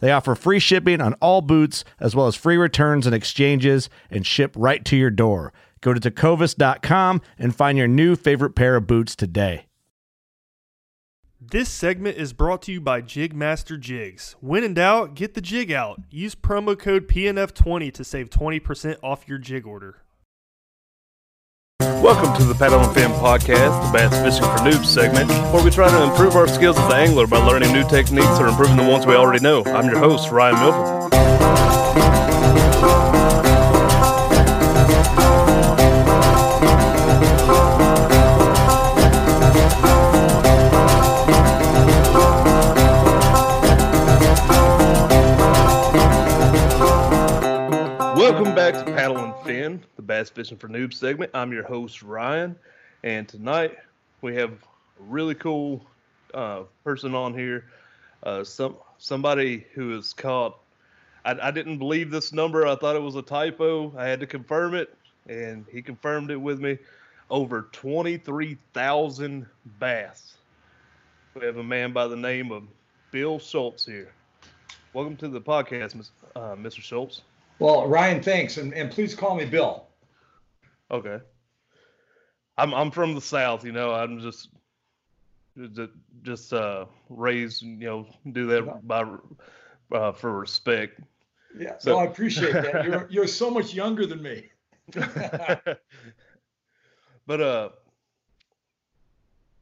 [0.00, 4.26] They offer free shipping on all boots, as well as free returns and exchanges, and
[4.26, 5.52] ship right to your door.
[5.80, 9.66] Go to tecovas.com and find your new favorite pair of boots today.
[11.40, 14.34] This segment is brought to you by Jigmaster Jigs.
[14.40, 16.00] When in doubt, get the jig out.
[16.10, 20.02] Use promo code PNF20 to save 20% off your jig order.
[22.08, 25.70] Welcome to the Paddle and Fin podcast, the bass fishing for noobs segment, where we
[25.70, 28.82] try to improve our skills as an angler by learning new techniques or improving the
[28.82, 29.62] ones we already know.
[29.66, 31.08] I'm your host, Ryan Milford.
[49.68, 51.30] The Bass Fishing for Noobs segment.
[51.34, 52.56] I'm your host, Ryan,
[53.02, 53.76] and tonight
[54.22, 54.56] we have a
[55.00, 55.84] really cool
[56.32, 57.66] uh, person on here.
[58.22, 60.58] Uh, some somebody who has caught.
[61.26, 62.66] I, I didn't believe this number.
[62.66, 63.92] I thought it was a typo.
[63.94, 64.96] I had to confirm it,
[65.28, 66.78] and he confirmed it with me.
[67.28, 69.44] Over twenty-three thousand
[69.78, 70.38] bass.
[71.34, 72.62] We have a man by the name of
[73.10, 74.12] Bill Schultz here.
[74.94, 76.80] Welcome to the podcast, uh, Mr.
[76.80, 77.20] Schultz.
[77.58, 79.86] Well, Ryan, thanks, and, and please call me Bill.
[80.90, 81.18] Okay.
[82.56, 83.92] I'm I'm from the south, you know.
[83.92, 84.48] I'm just
[85.74, 85.90] just,
[86.22, 89.04] just uh raised, you know, do that by
[89.92, 91.00] uh, for respect.
[91.58, 92.84] Yeah, So- no, I appreciate that.
[92.84, 94.48] You're you're so much younger than me.
[94.94, 95.80] but
[97.40, 97.68] uh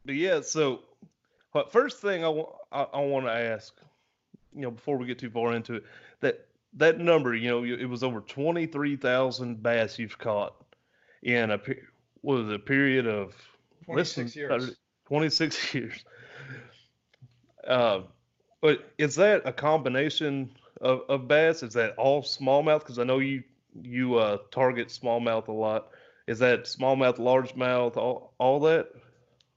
[0.04, 0.80] but yeah, so
[1.52, 3.74] but first thing I want I, I want to ask,
[4.54, 5.84] you know, before we get too far into it,
[6.76, 10.54] that number, you know, it was over 23,000 bass you've caught
[11.22, 11.60] in a
[12.20, 13.34] what was it, a period of
[13.86, 14.76] 26 years.
[15.06, 16.04] 26 years.
[17.66, 18.00] Uh,
[18.60, 20.50] but is that a combination
[20.80, 21.62] of, of bass?
[21.62, 22.80] Is that all smallmouth?
[22.80, 23.42] Because I know you
[23.82, 25.88] you uh, target smallmouth a lot.
[26.26, 28.88] Is that smallmouth, largemouth, all all that?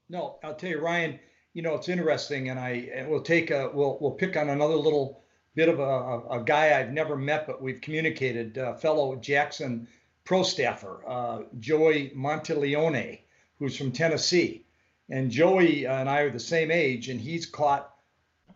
[0.09, 1.19] No, I'll tell you, Ryan.
[1.53, 4.75] You know, it's interesting, and I and we'll take a we'll we'll pick on another
[4.75, 5.23] little
[5.55, 8.57] bit of a, a, guy I've never met, but we've communicated.
[8.57, 9.87] Uh, fellow Jackson
[10.23, 13.19] pro staffer, uh, Joey Monteleone,
[13.57, 14.65] who's from Tennessee,
[15.09, 17.93] and Joey and I are the same age, and he's caught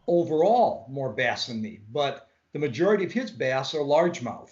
[0.07, 4.51] overall more bass than me, but the majority of his bass are largemouth.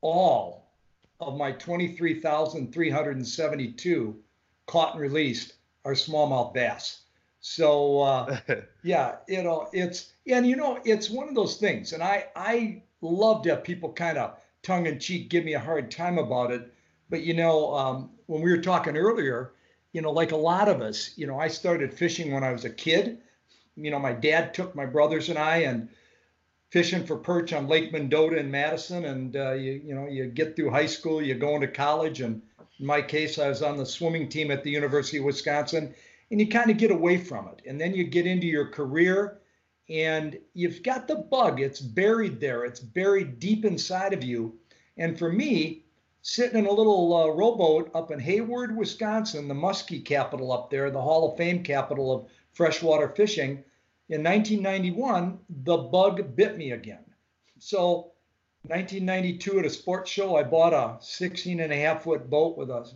[0.00, 0.72] All
[1.20, 4.22] of my 23,372
[4.66, 5.52] caught and released
[5.84, 6.99] are smallmouth bass.
[7.40, 8.38] So uh,
[8.82, 12.82] yeah, you know, it's and you know, it's one of those things, and I I
[13.00, 16.50] love to have people kind of tongue in cheek give me a hard time about
[16.50, 16.72] it,
[17.08, 19.52] but you know, um, when we were talking earlier,
[19.92, 22.64] you know, like a lot of us, you know, I started fishing when I was
[22.64, 23.18] a kid.
[23.74, 25.88] You know, my dad took my brothers and I and
[26.70, 30.56] fishing for perch on Lake Mendota in Madison, and uh, you you know, you get
[30.56, 32.42] through high school, you go into college, and
[32.78, 35.94] in my case, I was on the swimming team at the University of Wisconsin
[36.30, 37.62] and you kind of get away from it.
[37.66, 39.40] And then you get into your career
[39.88, 41.60] and you've got the bug.
[41.60, 44.58] It's buried there, it's buried deep inside of you.
[44.96, 45.84] And for me,
[46.22, 50.90] sitting in a little uh, rowboat up in Hayward, Wisconsin, the muskie capital up there,
[50.90, 53.64] the Hall of Fame capital of freshwater fishing,
[54.08, 57.04] in 1991, the bug bit me again.
[57.58, 58.12] So
[58.62, 62.70] 1992 at a sports show, I bought a 16 and a half foot boat with
[62.70, 62.92] a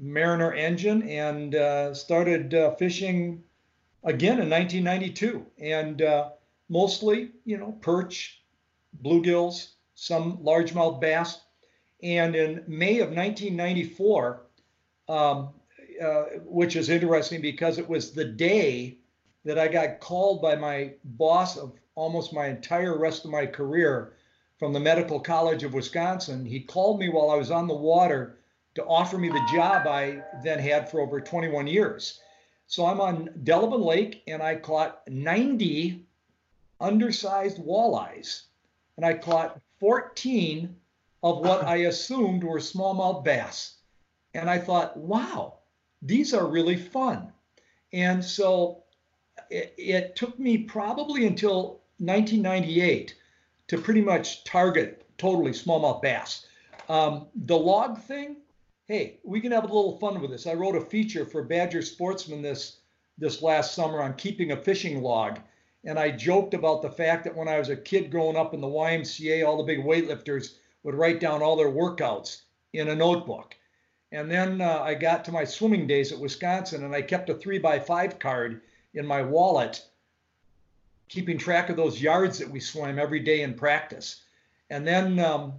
[0.00, 3.44] Mariner engine and uh, started uh, fishing
[4.02, 5.46] again in 1992.
[5.58, 6.30] And uh,
[6.68, 8.42] mostly, you know, perch,
[9.04, 11.42] bluegills, some largemouth bass.
[12.02, 14.42] And in May of 1994,
[15.08, 15.50] um,
[16.02, 18.96] uh, which is interesting because it was the day
[19.44, 24.14] that I got called by my boss of almost my entire rest of my career
[24.58, 26.46] from the Medical College of Wisconsin.
[26.46, 28.38] He called me while I was on the water
[28.74, 32.20] to offer me the job I then had for over 21 years.
[32.66, 36.06] So I'm on Delavan Lake and I caught 90
[36.80, 38.42] undersized walleyes
[38.96, 40.76] and I caught 14
[41.22, 43.78] of what I assumed were smallmouth bass.
[44.34, 45.58] And I thought, wow,
[46.02, 47.32] these are really fun.
[47.92, 48.84] And so
[49.50, 53.16] it, it took me probably until 1998
[53.68, 56.46] to pretty much target totally smallmouth bass.
[56.88, 58.36] Um, the log thing,
[58.90, 60.48] hey, we can have a little fun with this.
[60.48, 62.78] I wrote a feature for Badger Sportsman this
[63.18, 65.38] this last summer on keeping a fishing log,
[65.84, 68.60] and I joked about the fact that when I was a kid growing up in
[68.60, 72.40] the YMCA, all the big weightlifters would write down all their workouts
[72.72, 73.54] in a notebook.
[74.10, 77.34] And then uh, I got to my swimming days at Wisconsin, and I kept a
[77.34, 78.62] three by five card
[78.94, 79.86] in my wallet,
[81.08, 84.24] keeping track of those yards that we swam every day in practice.
[84.68, 85.52] And then um,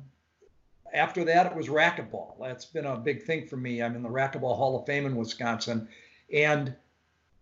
[0.94, 2.36] after that, it was racquetball.
[2.40, 3.82] That's been a big thing for me.
[3.82, 5.88] I'm in the Racquetball Hall of Fame in Wisconsin.
[6.34, 6.76] And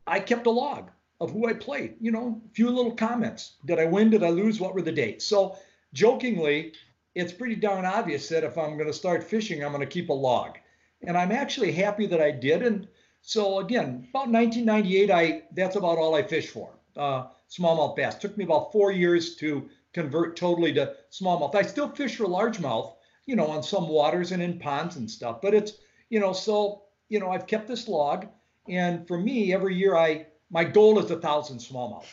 [0.08, 0.90] I kept a log
[1.22, 3.54] of who I played, you know, a few little comments.
[3.66, 4.10] Did I win?
[4.10, 4.60] Did I lose?
[4.60, 5.26] What were the dates?
[5.26, 5.58] So,
[5.94, 6.74] jokingly,
[7.16, 10.10] it's pretty darn obvious that if I'm going to start fishing, I'm going to keep
[10.10, 10.58] a log.
[11.02, 12.62] And I'm actually happy that I did.
[12.62, 12.88] And
[13.22, 16.72] so, again, about 1998, I that's about all I fished for.
[16.96, 18.16] Uh, smallmouth bass.
[18.16, 21.56] Took me about four years to convert totally to smallmouth.
[21.56, 22.94] I still fish for largemouth,
[23.30, 25.40] you know, on some waters and in ponds and stuff.
[25.40, 25.74] But it's,
[26.10, 28.26] you know, so, you know, I've kept this log.
[28.68, 32.08] And for me, every year I, my goal is a thousand smallmouth.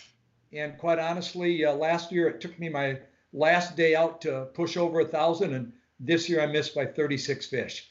[0.52, 2.98] And quite honestly, uh, last year it took me my
[3.32, 5.54] last day out to push over a thousand.
[5.54, 7.90] And this year I missed by 36 fish.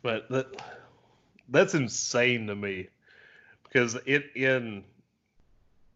[0.00, 0.46] But that,
[1.48, 2.90] that's insane to me
[3.64, 4.84] because it in,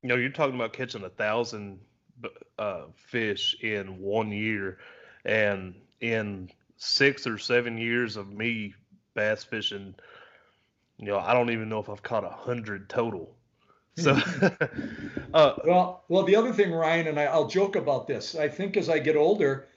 [0.02, 1.78] you know, you're talking about catching a thousand
[2.58, 4.78] uh, fish in one year
[5.24, 8.74] and in six or seven years of me
[9.14, 9.94] bass fishing,
[10.98, 13.34] you know, I don't even know if I've caught a hundred total.
[13.96, 14.12] So,
[15.34, 18.34] uh, well, well, the other thing, Ryan, and I, will joke about this.
[18.34, 19.68] I think as I get older,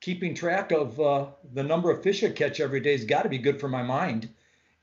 [0.00, 3.28] keeping track of uh, the number of fish I catch every day has got to
[3.28, 4.28] be good for my mind.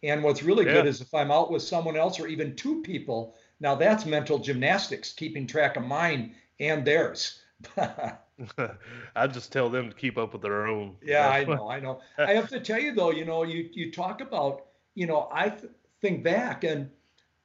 [0.02, 0.74] And what's really yeah.
[0.74, 3.36] good is if I'm out with someone else or even two people.
[3.60, 7.42] Now that's mental gymnastics, keeping track of mine and theirs.
[9.16, 10.96] I just tell them to keep up with their own.
[11.04, 12.02] Yeah, I know, I know.
[12.18, 14.66] I have to tell you though, you know, you you talk about,
[14.96, 15.72] you know, I th-
[16.02, 16.90] think back and,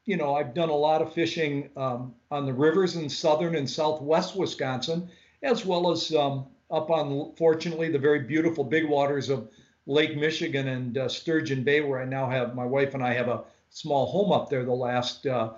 [0.05, 3.69] you know, I've done a lot of fishing um, on the rivers in southern and
[3.69, 5.09] southwest Wisconsin,
[5.43, 9.49] as well as um, up on, fortunately, the very beautiful big waters of
[9.87, 13.29] Lake Michigan and uh, Sturgeon Bay, where I now have my wife and I have
[13.29, 15.53] a small home up there the last uh,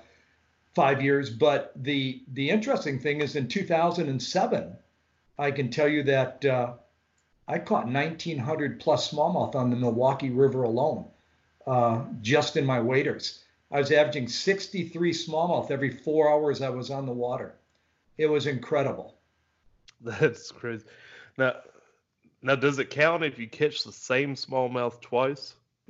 [0.74, 1.30] five years.
[1.30, 4.76] But the the interesting thing is in 2007,
[5.38, 6.74] I can tell you that uh,
[7.48, 11.06] I caught 1,900 plus smallmouth on the Milwaukee River alone,
[11.66, 13.44] uh, just in my waders.
[13.70, 17.54] I was averaging 63 smallmouth every four hours I was on the water.
[18.16, 19.16] It was incredible.
[20.00, 20.84] That's crazy.
[21.36, 21.56] Now,
[22.42, 25.54] now does it count if you catch the same smallmouth twice?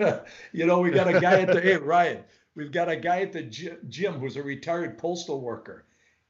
[0.52, 2.24] you know, we got a guy at the hey Ryan,
[2.54, 5.84] we've got a guy at the gym who's a retired postal worker,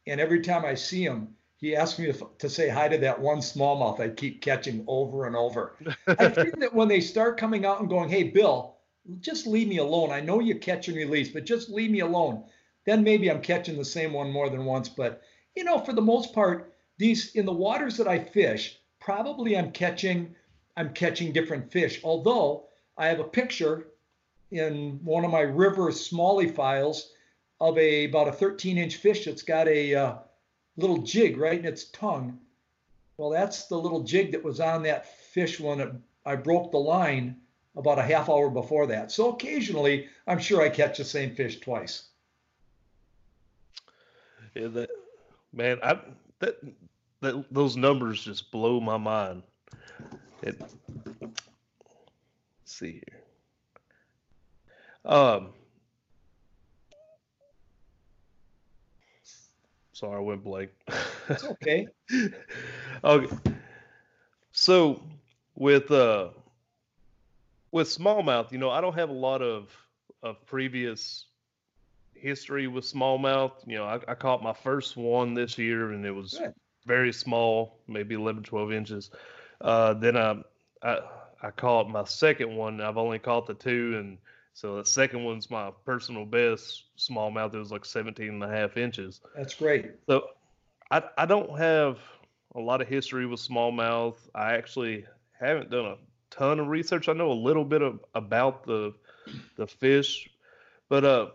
[0.06, 3.20] and every time I see him, he asked me to, to say hi to that
[3.20, 5.74] one smallmouth I keep catching over and over.
[6.06, 8.76] I think that when they start coming out and going, "Hey, Bill,
[9.20, 10.10] just leave me alone.
[10.10, 12.44] I know you catch and release, but just leave me alone,"
[12.84, 14.88] then maybe I'm catching the same one more than once.
[14.88, 15.22] But
[15.54, 19.72] you know, for the most part, these in the waters that I fish, probably I'm
[19.72, 20.34] catching
[20.76, 22.00] I'm catching different fish.
[22.04, 23.88] Although I have a picture
[24.50, 27.12] in one of my river smallie files
[27.60, 30.14] of a about a 13 inch fish that's got a uh,
[30.76, 32.38] little jig right in its tongue.
[33.16, 35.92] Well, that's the little jig that was on that fish when it,
[36.24, 37.36] I broke the line
[37.76, 39.10] about a half hour before that.
[39.10, 42.08] So occasionally, I'm sure I catch the same fish twice.
[44.54, 44.90] Yeah, that
[45.52, 45.98] man, I
[46.38, 46.56] that
[47.20, 49.42] that those numbers just blow my mind.
[50.42, 50.60] It,
[52.64, 53.20] see here.
[55.04, 55.50] Um,
[59.96, 60.70] sorry, I went blank.
[61.28, 61.88] It's okay.
[63.04, 63.36] okay.
[64.52, 65.02] So
[65.54, 66.28] with uh
[67.72, 69.74] with smallmouth, you know, I don't have a lot of
[70.22, 71.26] of previous
[72.14, 73.52] history with smallmouth.
[73.66, 76.54] You know, I, I caught my first one this year, and it was Good.
[76.86, 79.10] very small, maybe 11, 12 inches.
[79.60, 80.42] Uh, then I,
[80.82, 81.00] I
[81.42, 82.80] I caught my second one.
[82.80, 84.18] I've only caught the two, and
[84.56, 87.52] so the second one's my personal best smallmouth.
[87.54, 89.20] It was like 17 and a half inches.
[89.36, 89.90] That's great.
[90.06, 90.30] So
[90.90, 91.98] I I don't have
[92.54, 94.16] a lot of history with smallmouth.
[94.34, 95.04] I actually
[95.38, 95.96] haven't done a
[96.30, 97.10] ton of research.
[97.10, 98.94] I know a little bit of, about the
[99.56, 100.30] the fish,
[100.88, 101.26] but uh,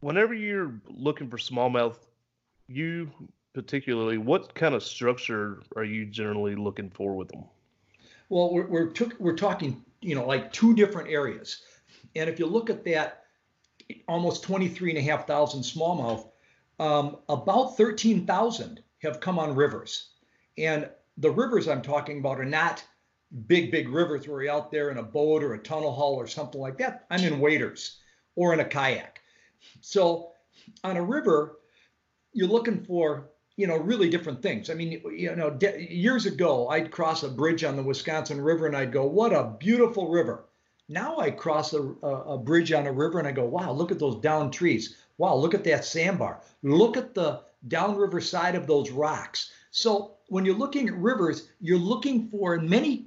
[0.00, 1.98] whenever you're looking for smallmouth,
[2.68, 3.10] you
[3.52, 7.44] particularly, what kind of structure are you generally looking for with them?
[8.30, 11.62] Well, we're we're, took, we're talking, you know, like two different areas,
[12.14, 13.24] and if you look at that,
[14.08, 16.28] almost 23 and a half thousand smallmouth,
[16.78, 20.10] um, about 13,000 have come on rivers,
[20.58, 22.84] and the rivers I'm talking about are not
[23.46, 26.26] big, big rivers where you're out there in a boat or a tunnel hull or
[26.26, 27.06] something like that.
[27.10, 27.98] I'm in waders
[28.34, 29.20] or in a kayak.
[29.80, 30.32] So
[30.84, 31.58] on a river,
[32.32, 34.70] you're looking for you know really different things.
[34.70, 38.66] I mean, you know, de- years ago I'd cross a bridge on the Wisconsin River
[38.66, 40.44] and I'd go, "What a beautiful river."
[40.88, 43.90] Now I cross a, a, a bridge on a river and I go, "Wow, look
[43.90, 44.96] at those down trees.
[45.18, 46.40] Wow, look at that sandbar.
[46.62, 51.78] Look at the downriver side of those rocks." So when you're looking at rivers, you're
[51.78, 53.06] looking for, in many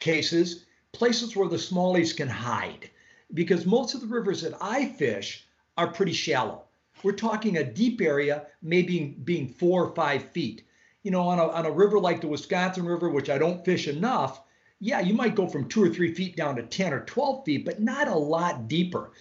[0.00, 2.90] cases, places where the smallies can hide.
[3.32, 5.46] Because most of the rivers that I fish
[5.76, 6.63] are pretty shallow.
[7.04, 10.64] We're talking a deep area, maybe being four or five feet.
[11.02, 13.88] You know, on a, on a river like the Wisconsin River, which I don't fish
[13.88, 14.40] enough,
[14.80, 17.64] yeah, you might go from two or three feet down to 10 or 12 feet,
[17.66, 19.12] but not a lot deeper.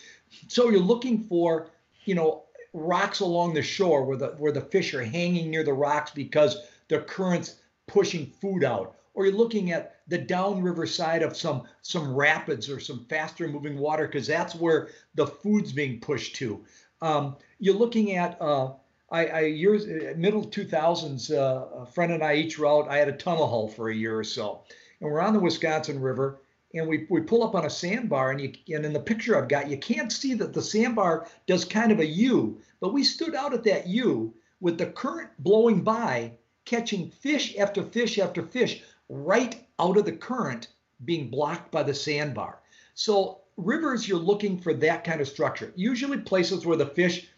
[0.48, 1.70] So you're looking for,
[2.06, 5.74] you know, rocks along the shore where the where the fish are hanging near the
[5.74, 11.38] rocks because the current's pushing food out or you're looking at the downriver side of
[11.38, 16.36] some some rapids or some faster moving water because that's where the food's being pushed
[16.36, 16.66] to
[17.04, 18.72] um, you're looking at uh,
[19.12, 19.86] I, I years
[20.18, 23.90] middle 2000s uh, a friend and i each route i had a tunnel hull for
[23.90, 24.62] a year or so
[25.00, 26.40] and we're on the wisconsin river
[26.76, 29.48] and we, we pull up on a sandbar and you and in the picture i've
[29.48, 33.36] got you can't see that the sandbar does kind of a u but we stood
[33.36, 36.32] out at that u with the current blowing by
[36.66, 40.70] catching fish after fish after fish right out of the current
[41.06, 42.60] being blocked by the sandbar.
[42.94, 45.74] So rivers, you're looking for that kind of structure.
[45.76, 47.30] Usually places where the fish,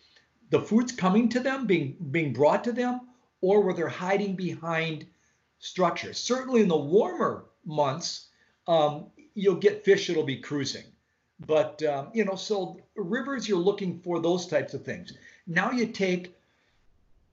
[0.50, 3.02] the food's coming to them, being being brought to them,
[3.42, 5.06] or where they're hiding behind
[5.60, 6.18] structures.
[6.18, 8.28] Certainly in the warmer months,
[8.68, 10.86] um, you'll get fish that'll be cruising.
[11.46, 15.14] But um, you know, so rivers, you're looking for those types of things.
[15.48, 16.36] Now you take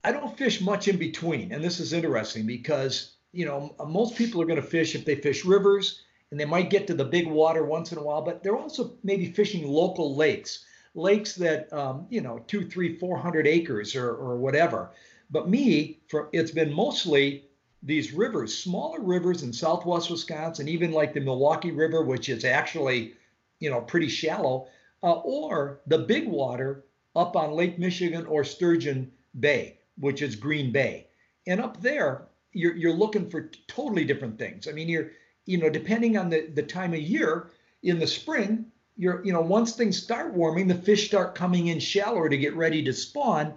[0.05, 1.53] I don't fish much in between.
[1.53, 5.15] And this is interesting because, you know, most people are going to fish if they
[5.15, 8.43] fish rivers and they might get to the big water once in a while, but
[8.43, 13.47] they're also maybe fishing local lakes, lakes that, um, you know, two, three, four hundred
[13.47, 14.91] acres or, or whatever.
[15.31, 17.45] But me, for it's been mostly
[17.83, 23.15] these rivers, smaller rivers in southwest Wisconsin, even like the Milwaukee River, which is actually,
[23.59, 24.69] you know, pretty shallow,
[25.03, 26.85] uh, or the big water
[27.17, 31.07] up on Lake Michigan or Sturgeon Bay which is Green Bay.
[31.47, 34.69] And up there, you're, you're looking for totally different things.
[34.69, 35.11] I mean, you're,
[35.47, 37.51] you know, depending on the, the time of year,
[37.83, 41.81] in the spring, you're, you know, once things start warming, the fish start coming in
[41.81, 43.55] shallower to get ready to spawn.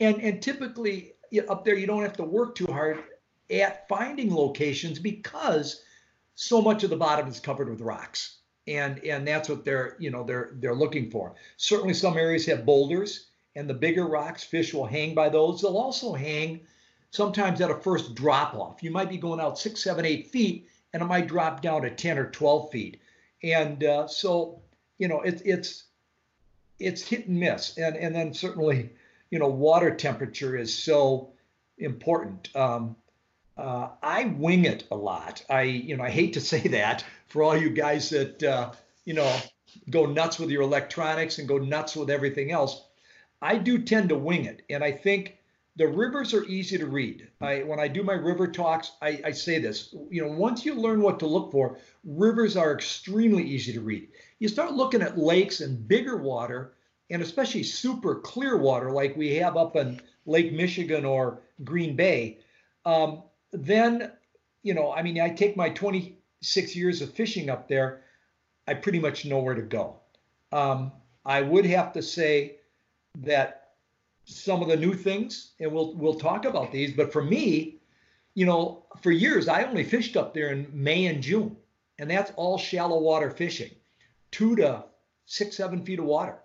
[0.00, 1.14] And, and typically
[1.48, 3.02] up there, you don't have to work too hard
[3.50, 5.82] at finding locations because
[6.34, 8.38] so much of the bottom is covered with rocks.
[8.66, 11.34] And, and that's what they're, you know, they're, they're looking for.
[11.56, 15.60] Certainly some areas have boulders and the bigger rocks, fish will hang by those.
[15.60, 16.60] They'll also hang
[17.10, 18.82] sometimes at a first drop off.
[18.82, 21.90] You might be going out six, seven, eight feet, and it might drop down to
[21.90, 23.00] 10 or 12 feet.
[23.42, 24.61] And uh, so,
[25.02, 25.84] you know, it's it's
[26.78, 27.76] it's hit and miss.
[27.76, 28.90] And and then certainly,
[29.30, 31.32] you know, water temperature is so
[31.76, 32.54] important.
[32.54, 32.94] Um,
[33.58, 35.44] uh, I wing it a lot.
[35.50, 38.70] I, you know, I hate to say that for all you guys that, uh,
[39.04, 39.40] you know,
[39.90, 42.84] go nuts with your electronics and go nuts with everything else.
[43.42, 45.36] I do tend to wing it, and I think
[45.74, 47.28] the rivers are easy to read.
[47.40, 49.92] I when I do my river talks, I, I say this.
[50.10, 54.08] You know, once you learn what to look for, rivers are extremely easy to read.
[54.42, 56.72] You start looking at lakes and bigger water,
[57.10, 62.38] and especially super clear water like we have up in Lake Michigan or Green Bay.
[62.84, 63.22] Um,
[63.52, 64.10] then,
[64.64, 68.02] you know, I mean, I take my 26 years of fishing up there.
[68.66, 70.00] I pretty much know where to go.
[70.50, 70.90] Um,
[71.24, 72.56] I would have to say
[73.18, 73.74] that
[74.24, 77.76] some of the new things, and we'll we'll talk about these, but for me,
[78.34, 81.56] you know, for years I only fished up there in May and June,
[82.00, 83.70] and that's all shallow water fishing,
[84.32, 84.84] two to
[85.26, 86.38] six, seven feet of water.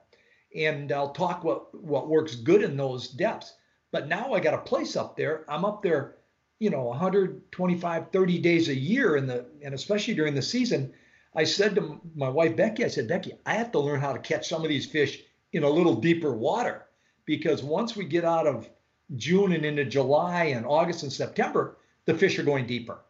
[0.55, 3.53] And I'll talk what what works good in those depths.
[3.91, 5.45] But now I got a place up there.
[5.49, 6.17] I'm up there,
[6.59, 10.93] you know, 125, 30 days a year in the and especially during the season.
[11.35, 14.19] I said to my wife Becky, I said, Becky, I have to learn how to
[14.19, 15.21] catch some of these fish
[15.53, 16.85] in a little deeper water
[17.25, 18.67] because once we get out of
[19.15, 23.01] June and into July and August and September, the fish are going deeper.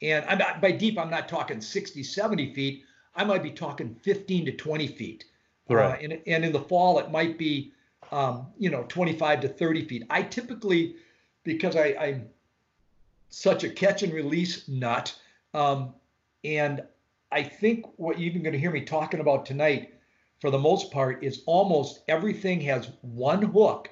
[0.00, 2.84] And I'm not, by deep, I'm not talking 60, 70 feet.
[3.14, 5.24] I might be talking 15 to 20 feet.
[5.68, 5.92] Right.
[5.92, 7.72] Uh, and, and in the fall, it might be,
[8.10, 10.06] um, you know, 25 to 30 feet.
[10.10, 10.96] I typically,
[11.44, 12.28] because I, I'm
[13.28, 15.14] such a catch and release nut,
[15.54, 15.94] um,
[16.44, 16.82] and
[17.30, 19.94] I think what you're even going to hear me talking about tonight,
[20.40, 23.88] for the most part, is almost everything has one hook,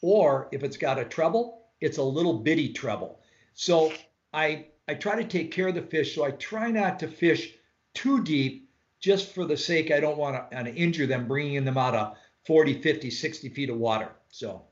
[0.00, 3.20] or if it's got a treble, it's a little bitty treble.
[3.54, 3.92] So
[4.32, 6.14] I I try to take care of the fish.
[6.14, 7.57] So I try not to fish
[7.98, 11.94] too deep just for the sake I don't want to injure them bringing them out
[11.94, 14.10] of 40, 50, 60 feet of water.
[14.30, 14.62] So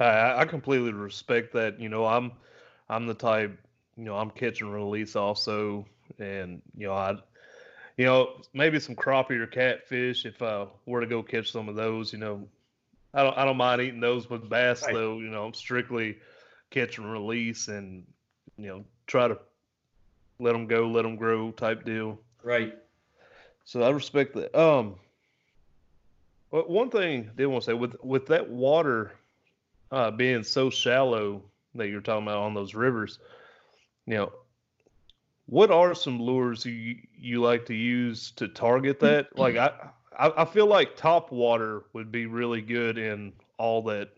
[0.00, 1.78] I, I completely respect that.
[1.80, 2.32] You know, I'm
[2.88, 3.56] I'm the type,
[3.96, 5.86] you know, I'm catch and release also
[6.18, 7.16] and you know, I
[7.96, 11.76] you know, maybe some crappie or catfish if I were to go catch some of
[11.76, 12.48] those, you know.
[13.12, 14.92] I don't I don't mind eating those with bass right.
[14.92, 16.18] though, you know, I'm strictly
[16.70, 18.04] catch and release and
[18.56, 19.38] you know try to
[20.38, 22.18] let them go, let them grow type deal.
[22.42, 22.74] Right.
[23.64, 24.54] So I respect that.
[24.58, 24.96] Um,
[26.50, 29.12] but one thing I did want to say with with that water
[29.90, 31.42] uh, being so shallow
[31.74, 33.18] that you're talking about on those rivers,
[34.06, 34.32] you know,
[35.46, 39.28] what are some lures you you like to use to target that?
[39.36, 39.72] like I
[40.18, 44.10] I feel like top water would be really good in all that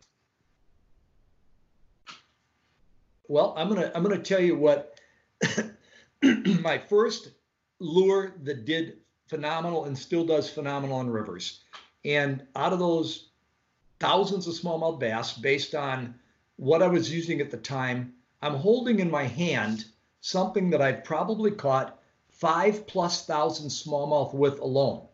[3.29, 5.01] Well, I'm gonna I'm gonna tell you what
[6.63, 7.31] my first
[7.79, 11.61] lure that did phenomenal and still does phenomenal on rivers.
[12.05, 13.31] And out of those
[13.99, 16.15] thousands of smallmouth bass, based on
[16.57, 19.87] what I was using at the time, I'm holding in my hand
[20.21, 22.01] something that I've probably caught
[22.31, 25.07] five plus thousand smallmouth with alone.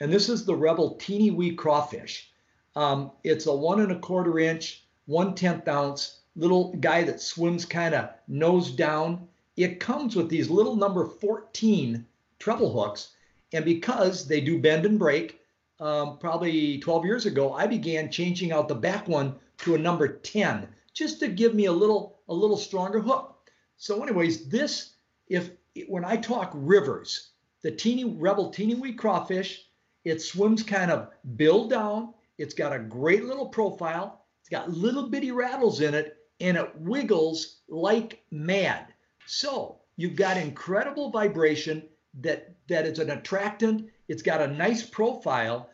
[0.00, 2.30] And this is the Rebel teeny wee crawfish.
[2.76, 7.64] Um, it's a one and a quarter inch, one tenth ounce little guy that swims
[7.64, 9.28] kind of nose down.
[9.62, 12.06] It comes with these little number 14
[12.38, 13.14] treble hooks.
[13.52, 15.40] And because they do bend and break,
[15.80, 20.08] um, probably 12 years ago, I began changing out the back one to a number
[20.08, 23.50] 10 just to give me a little a little stronger hook.
[23.76, 24.94] So, anyways, this
[25.28, 25.50] if
[25.88, 29.66] when I talk rivers, the teeny rebel teeny crawfish,
[30.04, 32.14] it swims kind of bill down.
[32.38, 34.24] It's got a great little profile.
[34.40, 38.94] It's got little bitty rattles in it, and it wiggles like mad.
[39.26, 41.88] So you've got incredible vibration
[42.20, 43.88] that that is an attractant.
[44.08, 45.70] It's got a nice profile.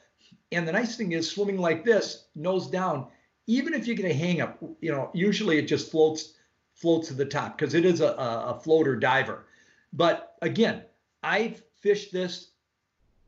[0.52, 3.08] And the nice thing is swimming like this, nose down,
[3.46, 6.34] even if you get a hang up, you know, usually it just floats
[6.74, 9.46] floats to the top because it is a, a floater diver.
[9.94, 10.82] But again,
[11.22, 12.50] I've fished this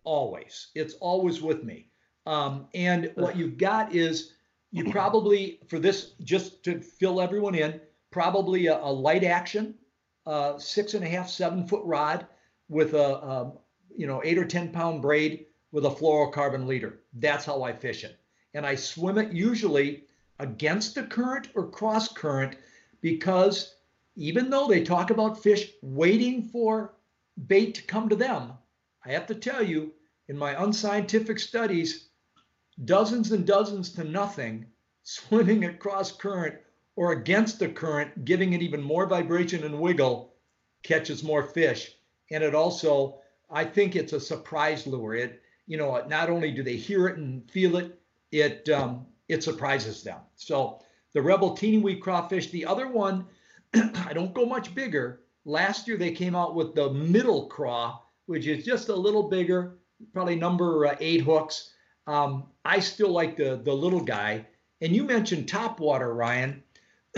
[0.04, 0.68] always.
[0.74, 1.88] It's always with me.
[2.26, 4.34] Um, and what you've got is
[4.70, 9.74] you probably for this just to fill everyone in probably a, a light action
[10.28, 12.26] uh, six and a half seven foot rod
[12.68, 13.52] with a, a,
[13.96, 17.00] you know eight or ten pound braid with a fluorocarbon leader.
[17.14, 18.20] That's how i fish it.
[18.54, 20.04] And i swim it usually
[20.38, 22.56] against the current or cross current
[23.00, 23.74] because
[24.14, 26.94] even though they talk about fish waiting for
[27.46, 28.52] bait to come to them
[29.04, 29.92] i have to tell you
[30.28, 32.08] in my unscientific studies
[32.84, 34.66] dozens and dozens to nothing,
[35.02, 36.56] swimming across current
[36.98, 40.34] or against the current, giving it even more vibration and wiggle,
[40.82, 41.92] catches more fish.
[42.32, 45.14] And it also, I think it's a surprise lure.
[45.14, 48.00] It, you know, not only do they hear it and feel it,
[48.32, 50.18] it um, it surprises them.
[50.34, 50.80] So
[51.12, 53.26] the Rebel Teeny Wee Crawfish, the other one,
[53.74, 55.20] I don't go much bigger.
[55.44, 59.78] Last year they came out with the middle craw, which is just a little bigger,
[60.12, 61.70] probably number uh, eight hooks.
[62.08, 64.46] Um, I still like the the little guy.
[64.80, 66.64] And you mentioned top water, Ryan.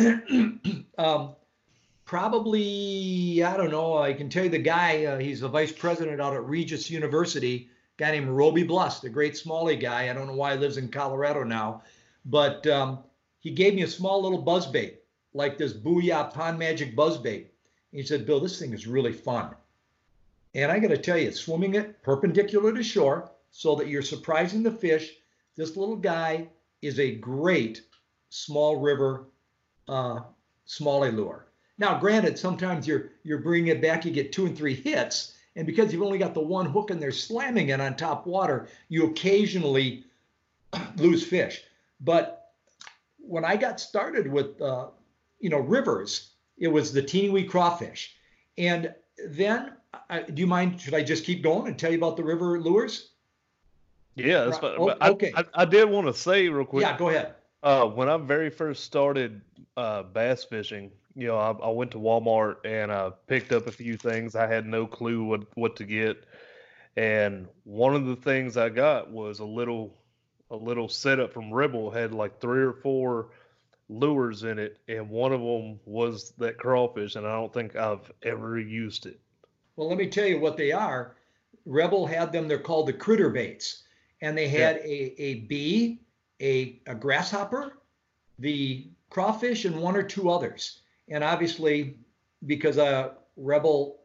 [0.99, 1.35] um,
[2.05, 3.99] probably I don't know.
[3.99, 5.05] I can tell you the guy.
[5.05, 7.69] Uh, he's the vice president out at Regis University.
[7.99, 10.09] Guy named Roby Blust, a great Smallie guy.
[10.09, 11.83] I don't know why he lives in Colorado now,
[12.25, 13.01] but um,
[13.41, 15.03] he gave me a small little buzz bait,
[15.35, 17.53] like this Booyah Pond Magic buzz bait.
[17.93, 19.55] He said, "Bill, this thing is really fun."
[20.55, 24.63] And I got to tell you, swimming it perpendicular to shore, so that you're surprising
[24.63, 25.13] the fish.
[25.57, 26.49] This little guy
[26.81, 27.83] is a great
[28.31, 29.27] small river
[29.89, 30.21] uh,
[30.67, 31.47] smallie lure.
[31.79, 35.67] Now, granted, sometimes you're you're bringing it back, you get two and three hits, and
[35.67, 39.07] because you've only got the one hook and they're slamming it on top water, you
[39.07, 40.05] occasionally
[40.97, 41.63] lose fish.
[42.01, 42.53] But
[43.19, 44.89] when I got started with, uh,
[45.39, 48.15] you know, rivers, it was the teeny wee crawfish,
[48.59, 48.95] and
[49.29, 49.73] then
[50.09, 50.81] I, do you mind?
[50.81, 53.11] Should I just keep going and tell you about the river lures?
[54.15, 54.75] Yeah, that's fine.
[54.77, 55.33] Oh, okay.
[55.35, 56.83] I, I, did want to say real quick.
[56.83, 57.35] Yeah, go ahead.
[57.63, 59.43] Uh, when I very first started
[59.77, 63.73] uh, bass fishing, you know, I, I, went to Walmart and I picked up a
[63.73, 64.35] few things.
[64.35, 66.25] I had no clue what what to get,
[66.97, 69.95] and one of the things I got was a little
[70.51, 73.29] a little setup from Rebel had like three or four
[73.89, 78.11] lures in it, and one of them was that crawfish, and I don't think I've
[78.23, 79.21] ever used it.
[79.77, 81.17] Well, let me tell you what they are.
[81.67, 82.49] Rebel had them.
[82.49, 83.83] They're called the critter baits,
[84.23, 84.91] and they had yeah.
[84.91, 86.01] a a bee,
[86.41, 87.79] a a grasshopper,
[88.39, 90.81] the crawfish, and one or two others.
[91.09, 91.97] And obviously,
[92.47, 94.01] because uh, Rebel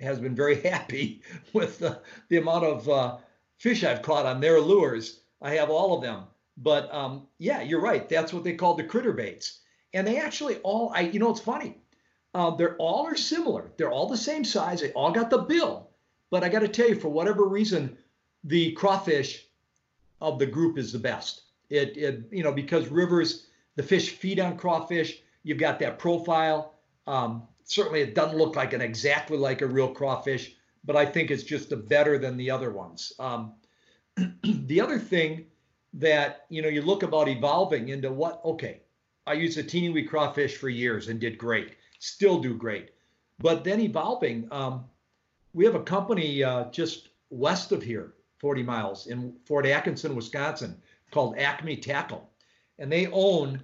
[0.00, 1.22] has been very happy
[1.52, 3.16] with the, the amount of uh,
[3.58, 6.24] fish I've caught on their lures, I have all of them.
[6.56, 8.08] But um, yeah, you're right.
[8.08, 9.60] That's what they call the critter baits.
[9.94, 11.76] And they actually all, I, you know, it's funny.
[12.34, 13.72] Uh, they're all are similar.
[13.76, 14.80] They're all the same size.
[14.80, 15.90] They all got the bill.
[16.30, 17.96] But I got to tell you, for whatever reason,
[18.44, 19.46] the crawfish
[20.20, 21.42] of the group is the best.
[21.72, 25.22] It, it, you know, because rivers, the fish feed on crawfish.
[25.42, 26.74] You've got that profile.
[27.06, 30.54] Um, certainly, it doesn't look like an exactly like a real crawfish,
[30.84, 33.12] but I think it's just a better than the other ones.
[33.18, 33.54] Um,
[34.44, 35.46] the other thing
[35.94, 38.80] that you know you look about evolving into what okay
[39.26, 42.90] i used a teeny wee crawfish for years and did great still do great
[43.38, 44.84] but then evolving um,
[45.52, 50.80] we have a company uh, just west of here 40 miles in fort atkinson wisconsin
[51.12, 52.28] called acme tackle
[52.78, 53.60] and they own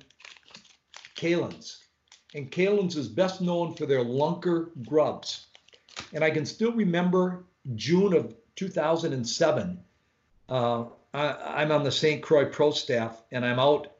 [1.17, 1.79] Kalins.
[2.35, 5.47] And Kalins is best known for their lunker grubs.
[6.13, 9.83] And I can still remember June of 2007
[10.49, 12.23] uh, I, am on the St.
[12.23, 13.93] Croix pro staff and I'm out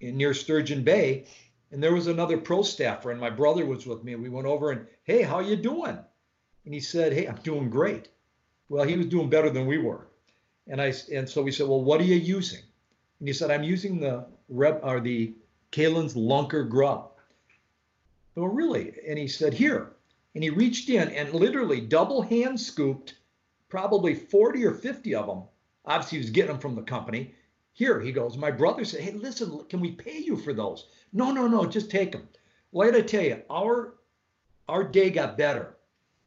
[0.00, 1.26] in, near Sturgeon Bay
[1.70, 4.14] and there was another pro staffer and my brother was with me.
[4.16, 5.98] We went over and, hey, how you doing?
[6.64, 8.08] And he said, hey, I'm doing great.
[8.68, 10.06] Well, he was doing better than we were.
[10.68, 12.62] And I and so we said, well, what are you using?
[13.20, 15.34] And he said, I'm using the rep or the
[15.72, 17.10] Kalins Lunker grub.
[18.34, 18.94] Well, really?
[19.06, 19.92] And he said, here.
[20.34, 23.14] And he reached in and literally double hand scooped
[23.68, 25.42] probably 40 or 50 of them
[25.88, 27.34] Obviously, he was getting them from the company.
[27.72, 30.88] Here, he goes, my brother said, hey, listen, can we pay you for those?
[31.14, 32.28] No, no, no, just take them.
[32.72, 33.94] Well, I tell you, our
[34.68, 35.76] our day got better.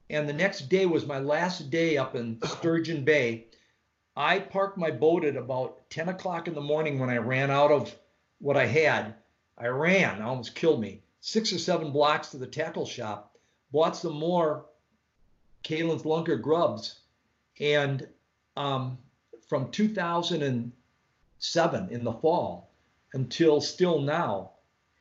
[0.09, 3.45] And the next day was my last day up in Sturgeon Bay.
[4.15, 7.71] I parked my boat at about 10 o'clock in the morning when I ran out
[7.71, 7.95] of
[8.39, 9.15] what I had.
[9.57, 11.03] I ran, almost killed me.
[11.21, 13.37] Six or seven blocks to the tackle shop,
[13.71, 14.65] bought some more
[15.63, 16.99] Kalin's Lunker grubs,
[17.59, 18.07] and
[18.57, 18.97] um,
[19.47, 22.73] from 2007 in the fall
[23.13, 24.51] until still now.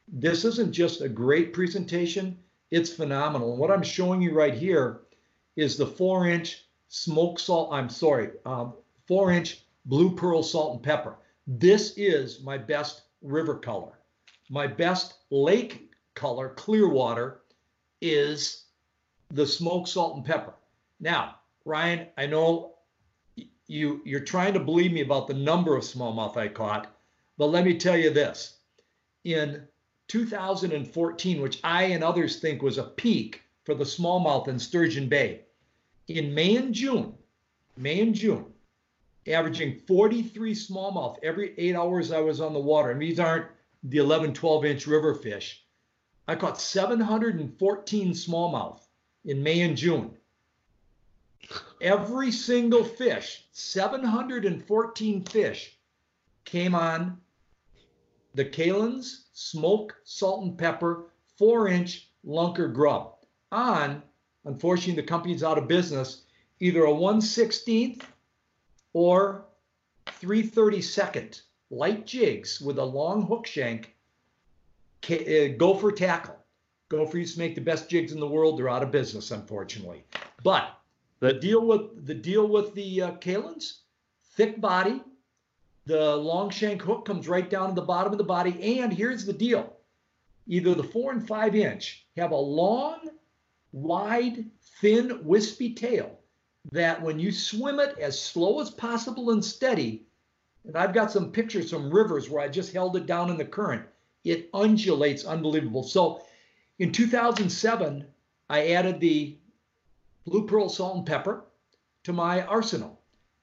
[0.07, 2.39] This isn't just a great presentation,
[2.71, 3.53] it's phenomenal.
[3.53, 5.01] And what I'm showing you right here
[5.57, 8.75] is the four inch smoke salt, I'm sorry, um,
[9.11, 11.17] four inch blue pearl salt and pepper.
[11.49, 13.99] This is my best river color.
[14.51, 17.41] My best lake color, clear water,
[18.01, 18.67] is
[19.31, 20.55] the smoke salt and pepper.
[21.01, 22.75] Now, Ryan, I know
[23.67, 26.97] you you're trying to believe me about the number of smallmouth I caught,
[27.37, 28.59] but let me tell you this.
[29.25, 29.67] In
[30.07, 35.41] 2014, which I and others think was a peak for the smallmouth in Sturgeon Bay,
[36.07, 37.15] in May and June,
[37.77, 38.50] May and June,
[39.35, 42.91] averaging 43 smallmouth every eight hours I was on the water.
[42.91, 43.47] And these aren't
[43.85, 45.65] the 11, 12 inch river fish.
[46.29, 48.81] I caught 714 smallmouth
[49.25, 50.17] in May and June.
[51.81, 55.77] Every single fish, 714 fish,
[56.45, 57.21] came on
[58.35, 63.17] the Kalins smoke, salt, and pepper four inch lunker grub
[63.51, 64.03] on,
[64.45, 66.25] unfortunately, the company's out of business,
[66.61, 68.03] either a 116th
[68.93, 69.45] or
[70.07, 73.95] 332nd light jigs with a long hook shank.
[75.09, 76.37] Uh, Gopher tackle.
[76.89, 78.59] Gopher used to make the best jigs in the world.
[78.59, 80.05] They're out of business, unfortunately.
[80.43, 80.79] But
[81.21, 83.79] the deal with the deal with the uh, Kalins,
[84.35, 85.03] thick body,
[85.87, 89.25] the long shank hook comes right down to the bottom of the body, and here's
[89.25, 89.77] the deal:
[90.47, 93.09] either the four and five inch have a long,
[93.73, 94.45] wide,
[94.81, 96.20] thin, wispy tail
[96.73, 100.07] that when you swim it as slow as possible and steady,
[100.65, 103.45] and I've got some pictures from rivers where I just held it down in the
[103.45, 103.85] current,
[104.25, 105.83] it undulates unbelievable.
[105.83, 106.23] So
[106.79, 108.07] in 2007,
[108.49, 109.37] I added the
[110.27, 111.45] blue pearl salt and pepper
[112.05, 113.01] to my arsenal.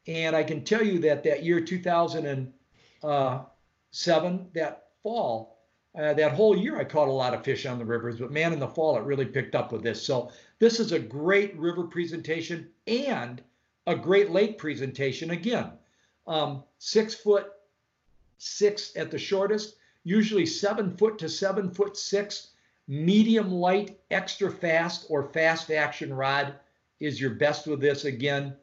[0.07, 5.57] And I can tell you that that year 2007, that fall,
[5.97, 8.53] uh, that whole year I caught a lot of fish on the rivers, but man,
[8.53, 10.01] in the fall it really picked up with this.
[10.01, 13.41] So this is a great river presentation and
[13.85, 15.31] a great lake presentation.
[15.31, 15.71] Again,
[16.25, 17.51] um, six foot
[18.37, 22.49] six at the shortest, usually seven foot to seven foot six.
[22.89, 26.55] Medium light, extra fast, or fast action rod
[27.01, 28.05] is your best with this.
[28.05, 28.55] Again,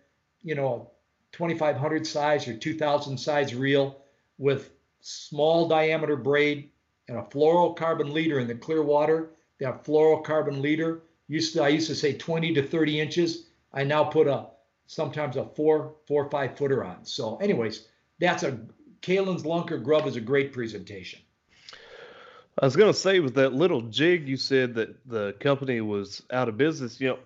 [0.42, 0.90] you know,
[1.32, 4.00] 2500 size or 2000 size reel
[4.38, 6.70] with small diameter braid
[7.08, 9.30] and a fluorocarbon leader in the clear water.
[9.60, 13.46] That fluorocarbon leader used to I used to say 20 to 30 inches.
[13.72, 14.46] I now put a
[14.86, 17.04] sometimes a four, four, five footer on.
[17.04, 18.58] So, anyways, that's a
[19.00, 21.20] Kalin's Lunker Grub is a great presentation.
[22.60, 26.48] I was gonna say with that little jig you said that the company was out
[26.48, 27.00] of business.
[27.00, 27.18] You know,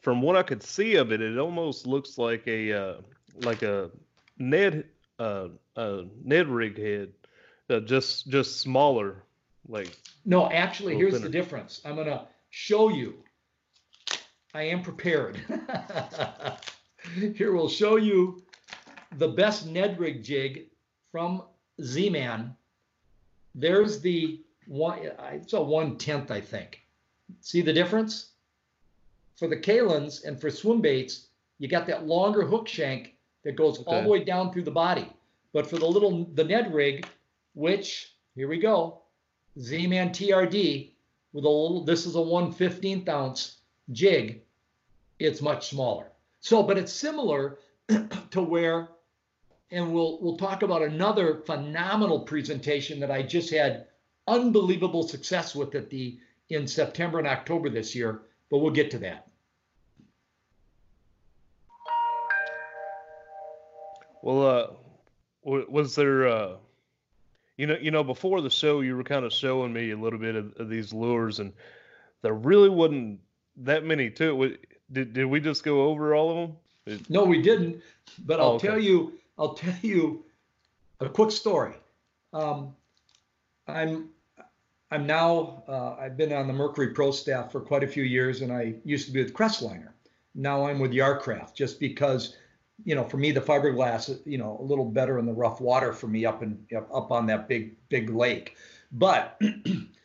[0.00, 2.94] from what I could see of it, it almost looks like a uh,
[3.42, 3.90] like a
[4.38, 4.84] Ned
[5.18, 7.12] uh, uh, Ned rig head,
[7.68, 9.24] uh, just just smaller.
[9.68, 9.90] Like
[10.24, 11.26] no, actually, here's thinner.
[11.26, 11.80] the difference.
[11.84, 13.14] I'm gonna show you.
[14.54, 15.38] I am prepared.
[17.34, 18.42] Here we'll show you
[19.18, 20.66] the best Ned rig jig
[21.12, 21.42] from
[21.82, 22.54] Z-Man.
[23.54, 24.98] There's the one,
[25.32, 26.80] it's a one tenth, I think.
[27.40, 28.30] See the difference?
[29.36, 31.28] For the Kalins and for swim baits,
[31.58, 33.90] you got that longer hook shank that goes okay.
[33.90, 35.12] all the way down through the body.
[35.52, 37.06] But for the little the Ned rig,
[37.54, 39.02] which here we go,
[39.58, 40.90] Z-Man TRD
[41.32, 41.84] with a little.
[41.84, 43.55] This is a 1/15th ounce
[43.92, 44.42] jig.
[45.18, 46.12] It's much smaller.
[46.40, 47.58] So, but it's similar
[48.30, 48.88] to where,
[49.70, 53.86] and we'll we'll talk about another phenomenal presentation that I just had
[54.28, 56.18] unbelievable success with at the
[56.48, 59.28] in September and October this year, but we'll get to that.
[64.22, 64.66] Well, uh,
[65.42, 66.56] was there, uh,
[67.56, 70.18] you know, you know, before the show, you were kind of showing me a little
[70.18, 71.52] bit of, of these lures, and
[72.22, 73.20] there really wasn't
[73.58, 74.56] that many too.
[74.92, 76.56] Did did we just go over all of them?
[76.86, 77.82] It, no, we didn't.
[78.24, 78.68] But I'll oh, okay.
[78.68, 80.24] tell you, I'll tell you
[81.00, 81.74] a quick story.
[82.32, 82.74] Um,
[83.66, 84.10] I'm
[84.90, 88.42] I'm now, uh, I've been on the Mercury Pro staff for quite a few years,
[88.42, 89.88] and I used to be with Crestliner.
[90.34, 92.36] Now I'm with Yarcraft, just because,
[92.84, 95.92] you know, for me the fiberglass, you know, a little better in the rough water
[95.92, 98.56] for me up in up on that big big lake.
[98.92, 99.40] But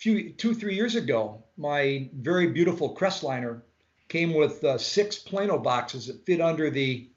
[0.00, 3.60] few two three years ago, my very beautiful Crestliner
[4.08, 7.08] came with uh, six Plano boxes that fit under the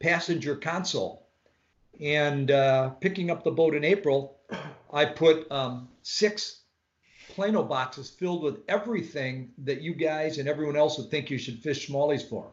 [0.00, 1.28] passenger console.
[2.00, 4.40] And uh, picking up the boat in April,
[4.92, 6.62] I put um, six
[7.28, 11.60] Plano boxes filled with everything that you guys and everyone else would think you should
[11.60, 12.50] fish smallies for.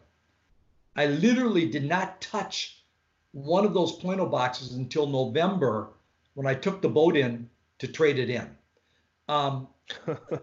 [0.95, 2.83] I literally did not touch
[3.31, 5.89] one of those Plano boxes until November
[6.35, 7.49] when I took the boat in
[7.79, 8.55] to trade it in.
[9.27, 9.67] Um,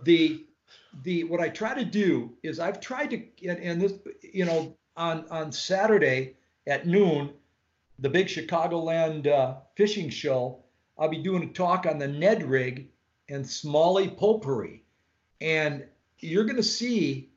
[0.02, 0.44] the
[1.02, 4.76] the what I try to do is I've tried to and, and this you know
[4.96, 6.34] on on Saturday
[6.66, 7.30] at noon,
[7.98, 10.58] the big Chicagoland uh, fishing show,
[10.98, 12.88] I'll be doing a talk on the Ned rig
[13.28, 14.82] and Smallie Potpourri.
[15.40, 15.84] And
[16.18, 17.30] you're going to see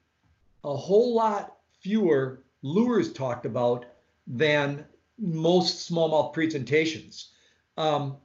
[0.63, 3.85] a whole lot fewer lures talked about
[4.27, 4.85] than
[5.17, 7.31] most smallmouth presentations.
[7.77, 8.17] Um,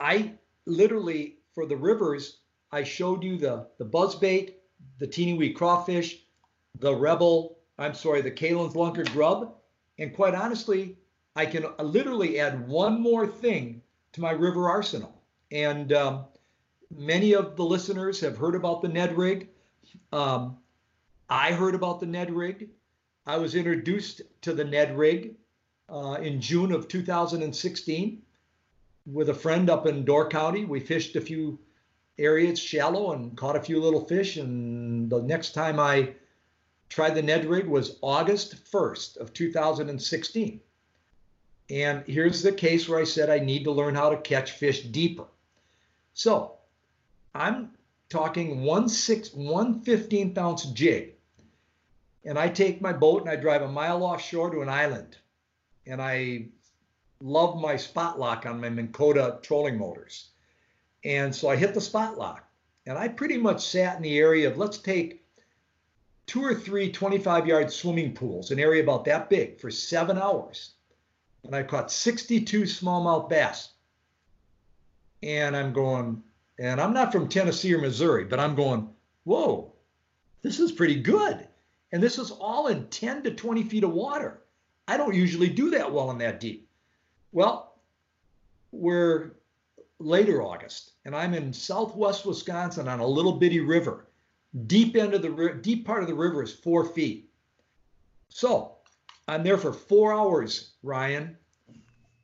[0.00, 0.32] I
[0.66, 2.38] literally, for the rivers,
[2.74, 4.54] I showed you the, the buzzbait,
[4.98, 6.18] the teeny wee crawfish,
[6.80, 9.54] the rebel, I'm sorry, the Kalin's lunker grub.
[10.00, 10.98] And quite honestly,
[11.36, 13.80] I can literally add one more thing
[14.14, 15.22] to my river arsenal.
[15.52, 16.24] And um,
[16.90, 19.50] many of the listeners have heard about the Ned rig.
[20.12, 20.56] Um,
[21.30, 22.70] I heard about the Ned rig.
[23.24, 25.36] I was introduced to the Ned rig
[25.88, 28.22] uh, in June of 2016
[29.06, 30.64] with a friend up in Door County.
[30.64, 31.60] We fished a few
[32.18, 34.36] areas shallow and caught a few little fish.
[34.36, 36.14] And the next time I
[36.88, 40.60] tried the Ned rig was August 1st of 2016.
[41.70, 44.82] And here's the case where I said I need to learn how to catch fish
[44.82, 45.24] deeper.
[46.12, 46.52] So
[47.34, 47.70] I'm
[48.10, 51.14] talking one six one fifteenth ounce jig.
[52.24, 55.16] And I take my boat and I drive a mile offshore to an island.
[55.86, 56.46] And I
[57.20, 60.30] love my spot lock on my Minn Kota trolling motors.
[61.04, 62.48] And so I hit the spot lock.
[62.86, 65.24] And I pretty much sat in the area of let's take
[66.26, 70.72] two or three 25 yard swimming pools, an area about that big, for seven hours.
[71.44, 73.70] And I caught 62 smallmouth bass.
[75.22, 76.22] And I'm going,
[76.58, 78.88] and I'm not from Tennessee or Missouri, but I'm going,
[79.24, 79.72] whoa,
[80.42, 81.46] this is pretty good.
[81.92, 84.42] And this is all in 10 to 20 feet of water.
[84.86, 86.68] I don't usually do that well in that deep.
[87.32, 87.78] Well,
[88.70, 89.32] we're
[89.98, 94.06] later August, and I'm in southwest Wisconsin on a little bitty river.
[94.66, 97.30] Deep end of the deep part of the river is four feet.
[98.28, 98.76] So
[99.28, 101.36] I'm there for four hours, Ryan.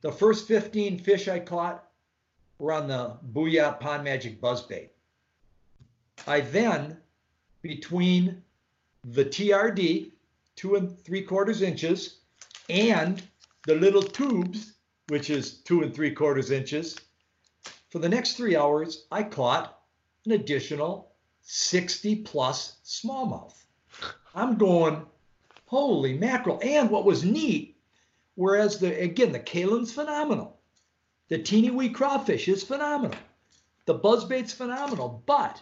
[0.01, 1.87] The first 15 fish I caught
[2.57, 4.89] were on the Booyah Pond Magic buzzbait.
[6.27, 6.97] I then,
[7.61, 8.43] between
[9.03, 10.11] the TRD,
[10.55, 12.19] two and three quarters inches,
[12.69, 13.21] and
[13.65, 14.73] the little tubes,
[15.07, 16.95] which is two and three quarters inches,
[17.91, 19.77] for the next three hours, I caught
[20.25, 23.65] an additional 60 plus smallmouth.
[24.33, 25.05] I'm going,
[25.65, 26.61] holy mackerel.
[26.63, 27.77] And what was neat,
[28.35, 30.57] whereas the again, the Kalin's phenomenal.
[31.27, 33.17] The teeny wee crawfish is phenomenal.
[33.85, 35.21] The buzzbait's phenomenal.
[35.25, 35.61] But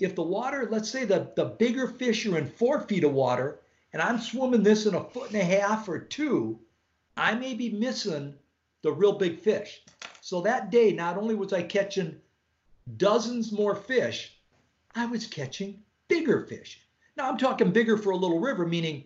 [0.00, 3.60] if the water, let's say the, the bigger fish are in four feet of water,
[3.92, 6.58] and I'm swimming this in a foot and a half or two,
[7.16, 8.34] I may be missing
[8.82, 9.82] the real big fish.
[10.20, 12.20] So that day, not only was I catching
[12.96, 14.36] dozens more fish,
[14.94, 16.80] I was catching bigger fish.
[17.16, 19.04] Now I'm talking bigger for a little river, meaning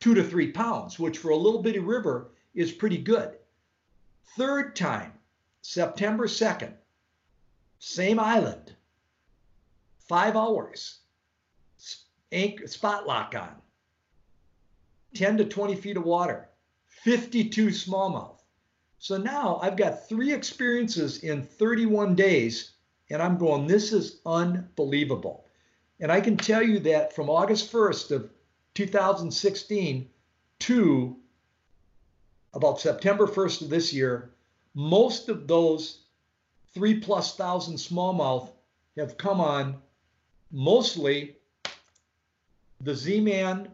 [0.00, 3.36] two to three pounds, which for a little bitty river is pretty good.
[4.36, 5.12] Third time,
[5.62, 6.74] September 2nd,
[7.78, 8.74] same island,
[9.98, 11.00] five hours,
[12.32, 13.56] anchor, spot lock on,
[15.14, 16.48] 10 to 20 feet of water,
[16.86, 18.35] 52 smallmouth.
[19.06, 22.72] So now I've got three experiences in 31 days,
[23.08, 25.44] and I'm going, this is unbelievable.
[26.00, 28.30] And I can tell you that from August 1st of
[28.74, 30.10] 2016
[30.58, 31.16] to
[32.52, 34.32] about September 1st of this year,
[34.74, 36.00] most of those
[36.74, 38.50] three plus thousand smallmouth
[38.96, 39.76] have come on
[40.50, 41.36] mostly
[42.80, 43.68] the Z-Man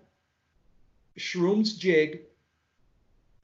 [1.17, 2.21] Shrooms jig,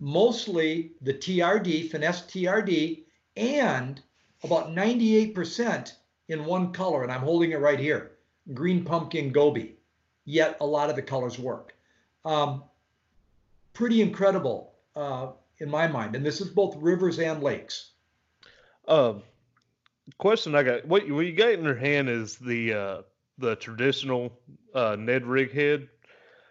[0.01, 3.05] mostly the TRD, finesse TRD,
[3.37, 4.01] and
[4.45, 5.93] about 98%
[6.29, 8.13] in one color, and I'm holding it right here,
[8.55, 9.77] green pumpkin goby.
[10.25, 11.75] Yet a lot of the colors work.
[12.25, 12.65] Um,
[13.73, 17.93] pretty incredible uh, in my mind, and this is both rivers and lakes.
[18.87, 19.23] Um,
[20.19, 23.03] question I got: what, what you got in your hand is the uh,
[23.39, 24.33] the traditional
[24.75, 25.89] uh, Ned rig head.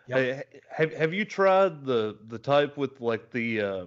[0.07, 0.53] Yep.
[0.69, 3.85] have have you tried the the type with like the uh,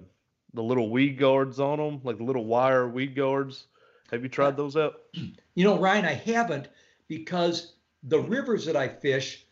[0.55, 3.67] the little weed guards on them, like the little wire weed guards?
[4.11, 4.95] Have you tried those out?
[5.57, 6.69] You know, Ryan, I haven't
[7.07, 9.45] because the rivers that I fish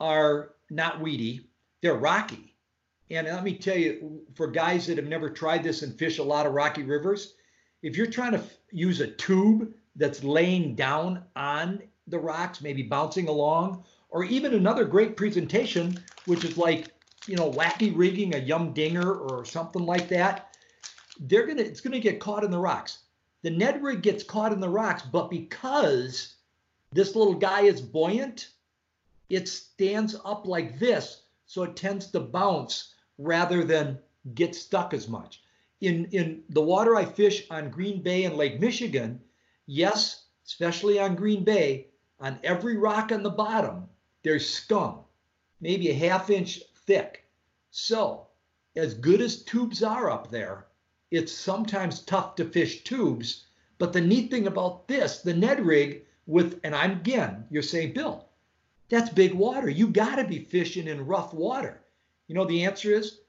[0.00, 1.46] are not weedy;
[1.82, 2.56] they're rocky.
[3.10, 6.22] And let me tell you, for guys that have never tried this and fish a
[6.22, 7.34] lot of rocky rivers,
[7.82, 12.82] if you're trying to f- use a tube that's laying down on the rocks, maybe
[12.82, 16.88] bouncing along, or even another great presentation, which is like,
[17.26, 20.54] you know, wacky rigging a yum dinger or something like that.
[21.18, 22.98] They're gonna, it's gonna get caught in the rocks.
[23.40, 26.34] The Ned rig gets caught in the rocks, but because
[26.92, 28.50] this little guy is buoyant,
[29.30, 33.98] it stands up like this, so it tends to bounce rather than
[34.34, 35.42] get stuck as much.
[35.80, 39.20] In in the water I fish on Green Bay and Lake Michigan,
[39.66, 41.88] yes, especially on Green Bay,
[42.20, 43.88] on every rock on the bottom,
[44.22, 45.00] there's scum,
[45.60, 47.24] maybe a half inch thick.
[47.70, 48.28] So,
[48.76, 50.66] as good as tubes are up there,
[51.10, 53.44] it's sometimes tough to fish tubes.
[53.78, 57.92] But the neat thing about this, the Ned rig with, and I'm again, you're saying,
[57.92, 58.28] Bill,
[58.88, 59.68] that's big water.
[59.68, 61.80] You got to be fishing in rough water.
[62.28, 63.20] You know, the answer is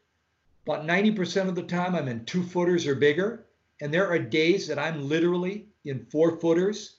[0.66, 3.46] about 90% of the time I'm in two footers or bigger.
[3.82, 6.98] And there are days that I'm literally in four footers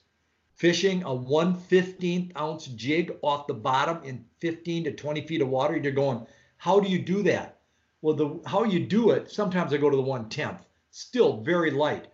[0.55, 5.49] fishing a 1 15th ounce jig off the bottom in 15 to 20 feet of
[5.49, 6.25] water, you're going,
[6.57, 7.59] how do you do that?
[8.01, 11.71] Well, the how you do it, sometimes I go to the 1 10th, still very
[11.71, 12.07] light.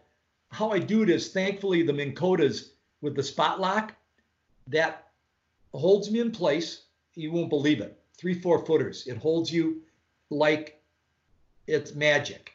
[0.50, 3.94] How I do it is thankfully the Minn Kotas with the spot lock,
[4.68, 5.10] that
[5.74, 6.84] holds me in place.
[7.16, 8.00] You won't believe it.
[8.18, 9.08] Three, four footers.
[9.08, 9.82] It holds you
[10.30, 10.82] like
[11.68, 12.54] it's magic.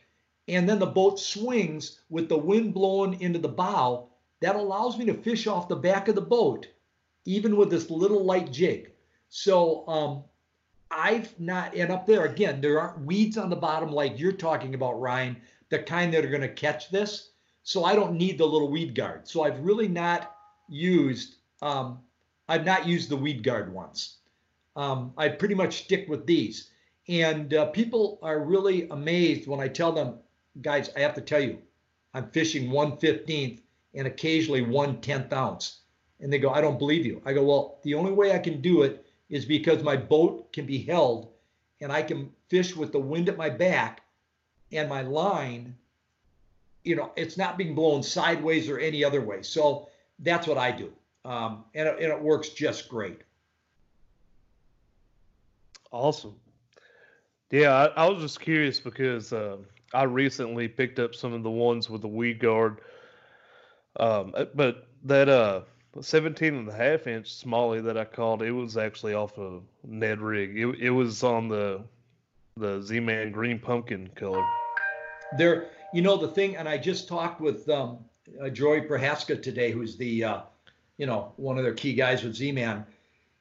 [0.49, 4.09] And then the boat swings with the wind blowing into the bow
[4.41, 6.67] that allows me to fish off the back of the boat,
[7.25, 8.93] even with this little light jig.
[9.29, 10.25] So um,
[10.91, 14.75] I've not, and up there again, there aren't weeds on the bottom like you're talking
[14.75, 15.37] about, Ryan,
[15.71, 17.31] the kind that are going to catch this.
[17.63, 19.27] So I don't need the little weed guard.
[19.27, 20.37] So I've really not
[20.69, 22.01] used, um,
[22.49, 24.19] I've not used the weed guard once.
[24.77, 26.71] Um, I pretty much stick with these.
[27.09, 30.19] And uh, people are really amazed when I tell them,
[30.61, 31.59] guys, I have to tell you,
[32.15, 33.61] I'm fishing 115th
[33.97, 35.81] and occasionally one tenth ounce.
[36.21, 37.21] And they go, I don't believe you.
[37.27, 40.67] I go, well, the only way I can do it is because my boat can
[40.67, 41.33] be held
[41.81, 44.03] and I can fish with the wind at my back
[44.73, 45.75] and my line,
[46.85, 49.43] you know, it's not being blown sideways or any other way.
[49.43, 49.89] So
[50.21, 50.93] that's what I do.
[51.25, 53.21] Um, and, it, and it works just great.
[55.91, 56.37] Awesome.
[57.51, 59.57] Yeah, I, I was just curious because uh,
[59.93, 62.81] I recently picked up some of the ones with the weed guard.
[63.99, 65.63] Um, uh, but that uh
[66.01, 70.21] 17 and a half inch smallie that I called, it was actually off a Ned
[70.21, 70.59] rig.
[70.59, 71.83] It, it was on the
[72.57, 74.45] the Z-Man green pumpkin color.
[75.37, 77.99] There, you know the thing, and I just talked with um,
[78.41, 80.41] uh, Joey Prohaska today, who's the uh,
[80.97, 82.85] you know one of their key guys with Z-Man,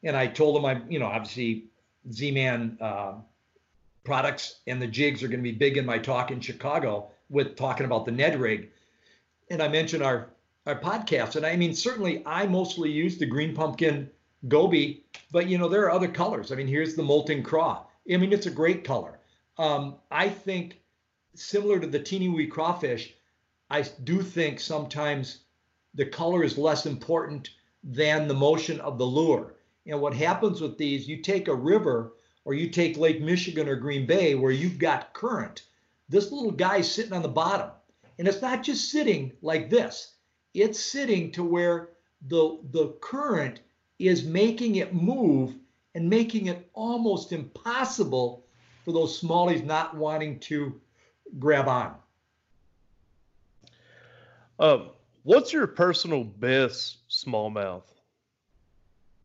[0.04, 1.66] and I told him I'm, you know, obviously
[2.12, 3.14] Z-Man uh,
[4.04, 7.56] products and the jigs are going to be big in my talk in Chicago with
[7.56, 8.70] talking about the Ned rig,
[9.50, 10.28] and I mentioned our
[10.66, 14.10] our podcast, and I mean certainly I mostly use the green pumpkin
[14.48, 16.52] goby, but you know there are other colors.
[16.52, 17.86] I mean here's the molten craw.
[18.12, 19.20] I mean it's a great color.
[19.58, 20.82] Um, I think
[21.36, 23.14] similar to the teeny wee crawfish,
[23.70, 25.40] I do think sometimes
[25.94, 27.50] the color is less important
[27.84, 29.56] than the motion of the lure.
[29.86, 32.14] And what happens with these, you take a river
[32.44, 35.64] or you take Lake Michigan or Green Bay where you've got current.
[36.10, 37.72] This little guy's sitting on the bottom.
[38.18, 40.15] And it's not just sitting like this.
[40.56, 41.90] It's sitting to where
[42.30, 43.60] the the current
[44.00, 45.54] is making it move
[45.96, 48.46] and making it almost impossible
[48.86, 50.80] for those smallies not wanting to
[51.40, 51.96] grab on.
[54.58, 54.90] Um,
[55.24, 57.84] what's your personal best smallmouth?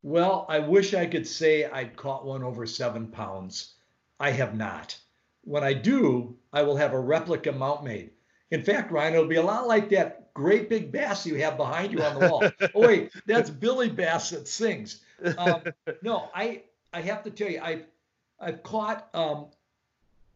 [0.02, 3.74] Well, I wish I could say I'd caught one over seven pounds.
[4.18, 4.98] I have not.
[5.42, 8.10] When I do, I will have a replica mount made.
[8.50, 11.92] In fact, Ryan, it'll be a lot like that great big bass you have behind
[11.92, 12.44] you on the wall.
[12.74, 15.00] oh, wait, that's Billy Bass that sings.
[15.38, 15.62] Um,
[16.02, 16.62] no, I
[16.92, 17.84] I have to tell you, I've
[18.40, 19.46] I've caught um,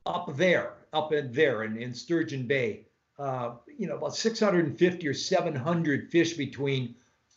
[0.07, 2.87] up there, up in there in, in Sturgeon Bay,
[3.19, 6.95] uh, you know, about 650 or 700 fish between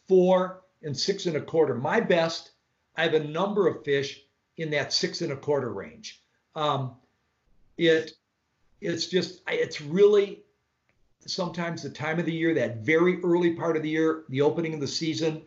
[0.08, 1.76] four and six and a quarter.
[1.76, 2.52] My best,
[2.96, 4.22] I have a number of fish
[4.58, 6.22] in that six and a quarter range.
[6.56, 6.96] Um,
[7.78, 8.12] it
[8.82, 10.44] it's just it's really
[11.26, 14.74] sometimes the time of the year, that very early part of the year, the opening
[14.74, 15.42] of the season.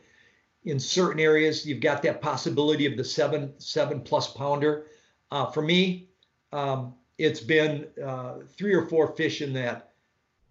[0.64, 4.86] In certain areas, you've got that possibility of the seven seven plus pounder.
[5.30, 6.08] Uh, for me,
[6.52, 9.92] um, it's been uh, three or four fish in that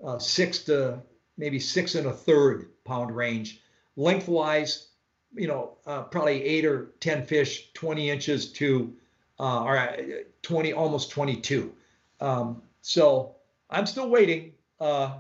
[0.04, 1.02] uh, six to
[1.38, 3.62] maybe six and a third pound range.
[3.96, 4.90] Lengthwise,
[5.36, 8.94] you know, uh, probably eight or 10 fish, 20 inches to,
[9.40, 9.96] uh, or uh,
[10.42, 11.74] 20, almost 22.
[12.20, 13.36] Um, so
[13.70, 15.20] I'm still waiting, uh,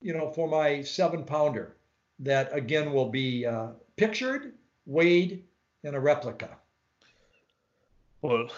[0.00, 1.76] you know, for my seven pounder
[2.20, 4.54] that again will be uh, pictured,
[4.86, 5.44] weighed,
[5.84, 6.50] and a replica.
[8.22, 8.48] Well,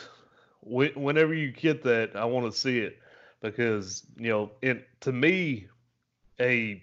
[0.62, 2.98] whenever you get that, I want to see it
[3.42, 5.68] because you know, it to me,
[6.40, 6.82] a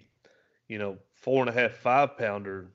[0.68, 2.68] you know four and a half five pounder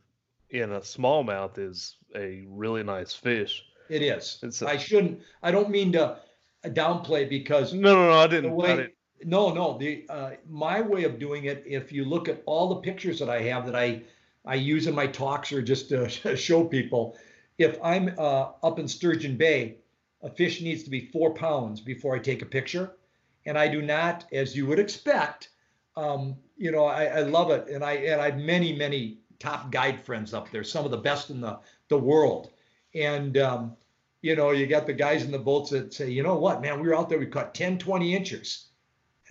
[0.50, 3.64] in a smallmouth is a really nice fish.
[3.88, 4.38] It is.
[4.42, 5.20] It's a, I shouldn't.
[5.42, 6.18] I don't mean to
[6.64, 8.12] downplay because no, no, no.
[8.12, 8.54] I didn't.
[8.54, 8.94] Way, I didn't.
[9.24, 9.78] No, no.
[9.78, 11.62] The uh, my way of doing it.
[11.66, 14.02] If you look at all the pictures that I have that I
[14.44, 17.16] I use in my talks or just to show people,
[17.58, 19.76] if I'm uh, up in Sturgeon Bay,
[20.22, 22.96] a fish needs to be four pounds before I take a picture.
[23.44, 25.48] And I do not, as you would expect,
[25.96, 27.68] um, you know, I, I, love it.
[27.68, 30.96] And I and I have many, many top guide friends up there, some of the
[30.96, 31.58] best in the,
[31.88, 32.50] the world.
[32.94, 33.76] And um,
[34.22, 36.80] you know, you got the guys in the boats that say, you know what, man,
[36.80, 38.68] we were out there, we caught 10, 20 inches.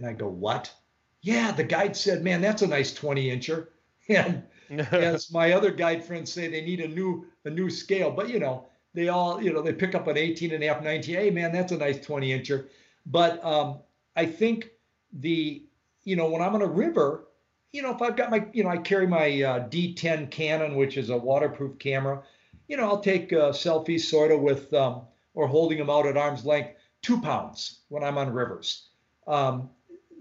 [0.02, 0.74] And I go, what?
[1.22, 3.68] Yeah, the guide said, man, that's a nice 20 incher.
[4.10, 4.44] And
[4.92, 8.10] as my other guide friends say, they need a new a new scale.
[8.10, 10.84] But you know, they all, you know, they pick up an 18 and a half,
[10.84, 11.16] 19.
[11.16, 12.68] Hey, man, that's a nice 20 incher.
[13.06, 13.80] But um,
[14.16, 14.72] I think
[15.14, 15.66] the,
[16.04, 17.28] you know, when I'm on a river,
[17.72, 20.98] you know, if I've got my, you know, I carry my uh, D10 Canon, which
[20.98, 22.24] is a waterproof camera,
[22.68, 25.04] you know, I'll take uh, selfies sort of with, um,
[25.36, 26.72] or holding them out at arm's length,
[27.02, 28.88] two pounds when I'm on rivers.
[29.28, 29.70] Um,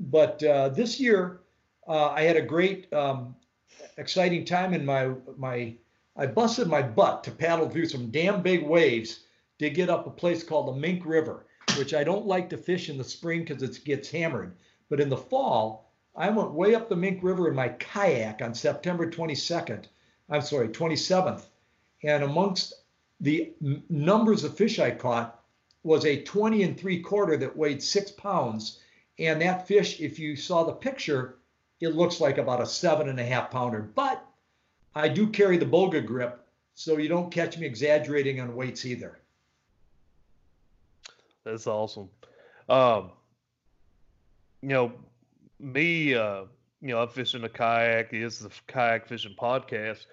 [0.00, 1.40] but uh, this year,
[1.86, 3.36] uh, I had a great, um,
[3.96, 5.74] exciting time in my my
[6.16, 9.20] I busted my butt to paddle through some damn big waves
[9.58, 11.46] to get up a place called the Mink River,
[11.76, 14.56] which I don't like to fish in the spring because it gets hammered.
[14.88, 18.54] But in the fall, I went way up the Mink River in my kayak on
[18.54, 19.84] September 22nd.
[20.28, 21.44] I'm sorry, 27th.
[22.02, 22.74] And amongst
[23.20, 23.52] the
[23.88, 25.42] numbers of fish I caught
[25.82, 28.80] was a 20 and three quarter that weighed six pounds.
[29.20, 31.36] And that fish, if you saw the picture,
[31.80, 33.82] it looks like about a seven and a half pounder.
[33.82, 34.24] But
[34.94, 39.20] I do carry the Boga grip, so you don't catch me exaggerating on weights either.
[41.44, 42.08] That's awesome.
[42.68, 43.10] Um,
[44.62, 44.92] you know,
[45.58, 46.44] me, uh,
[46.80, 48.14] you know, I'm fishing a kayak.
[48.14, 50.06] Is the kayak fishing podcast.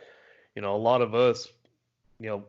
[0.56, 1.48] You know, a lot of us,
[2.20, 2.44] you know,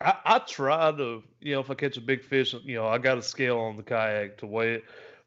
[0.00, 2.98] I, I try to, you know, if I catch a big fish, you know, I
[2.98, 4.84] got a scale on the kayak to weigh it,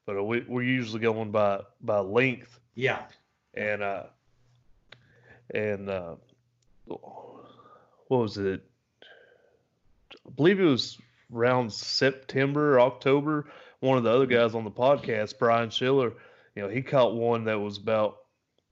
[0.07, 2.59] but we, we're usually going by by length.
[2.73, 3.03] Yeah.
[3.53, 4.03] And uh,
[5.53, 6.15] and uh,
[6.85, 8.63] what was it?
[10.25, 10.97] I believe it was
[11.33, 13.45] around September, October.
[13.81, 16.13] One of the other guys on the podcast, Brian Schiller,
[16.55, 18.17] you know, he caught one that was about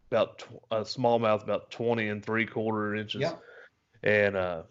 [0.10, 3.22] about a smallmouth about 20 and three quarter inches.
[3.22, 3.34] Yeah.
[4.04, 4.64] And uh,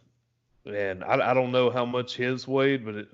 [0.65, 3.09] and I, I don't know how much his weighed, but it,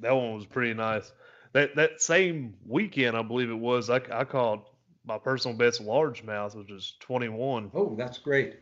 [0.00, 1.12] that one was pretty nice.
[1.58, 4.70] That that same weekend, I believe it was, I, I caught
[5.04, 7.72] my personal best largemouth, which is 21.
[7.74, 8.60] Oh, that's great.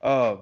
[0.00, 0.36] Uh,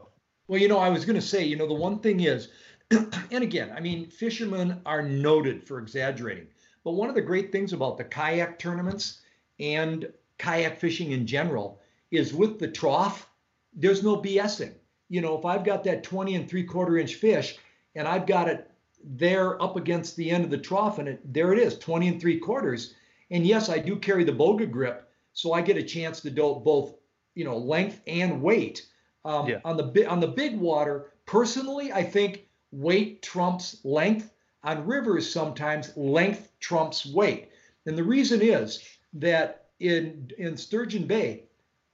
[0.46, 2.50] well, you know, I was going to say, you know, the one thing is,
[2.90, 6.48] and again, I mean, fishermen are noted for exaggerating.
[6.84, 9.22] But one of the great things about the kayak tournaments
[9.58, 11.80] and kayak fishing in general
[12.10, 13.26] is with the trough,
[13.72, 14.74] there's no BSing.
[15.08, 17.56] You know, if I've got that 20 and three quarter inch fish
[17.94, 18.67] and I've got it
[19.04, 22.20] there up against the end of the trough and it, there it is, 20 and
[22.20, 22.94] three quarters.
[23.30, 26.60] And yes, I do carry the boga grip, so I get a chance to do
[26.64, 26.94] both,
[27.34, 28.86] you know, length and weight.
[29.24, 29.60] Um, yeah.
[29.64, 34.32] On the on the big water, personally, I think weight trumps length.
[34.64, 37.50] On rivers, sometimes length trumps weight.
[37.86, 38.82] And the reason is
[39.14, 41.44] that in, in Sturgeon Bay,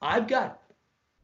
[0.01, 0.63] I've got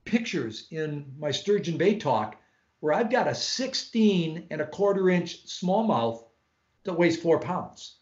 [0.05, 2.40] pictures in my Sturgeon Bay talk
[2.81, 6.25] where I've got a 16 and a quarter inch smallmouth
[6.85, 7.97] that weighs four pounds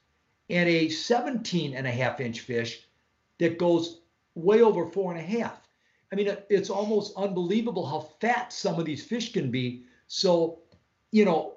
[0.50, 2.86] and a 17 and a half inch fish
[3.38, 4.00] that goes
[4.34, 5.68] way over four and a half.
[6.12, 9.84] I mean, it's almost unbelievable how fat some of these fish can be.
[10.06, 10.60] So,
[11.10, 11.56] you know,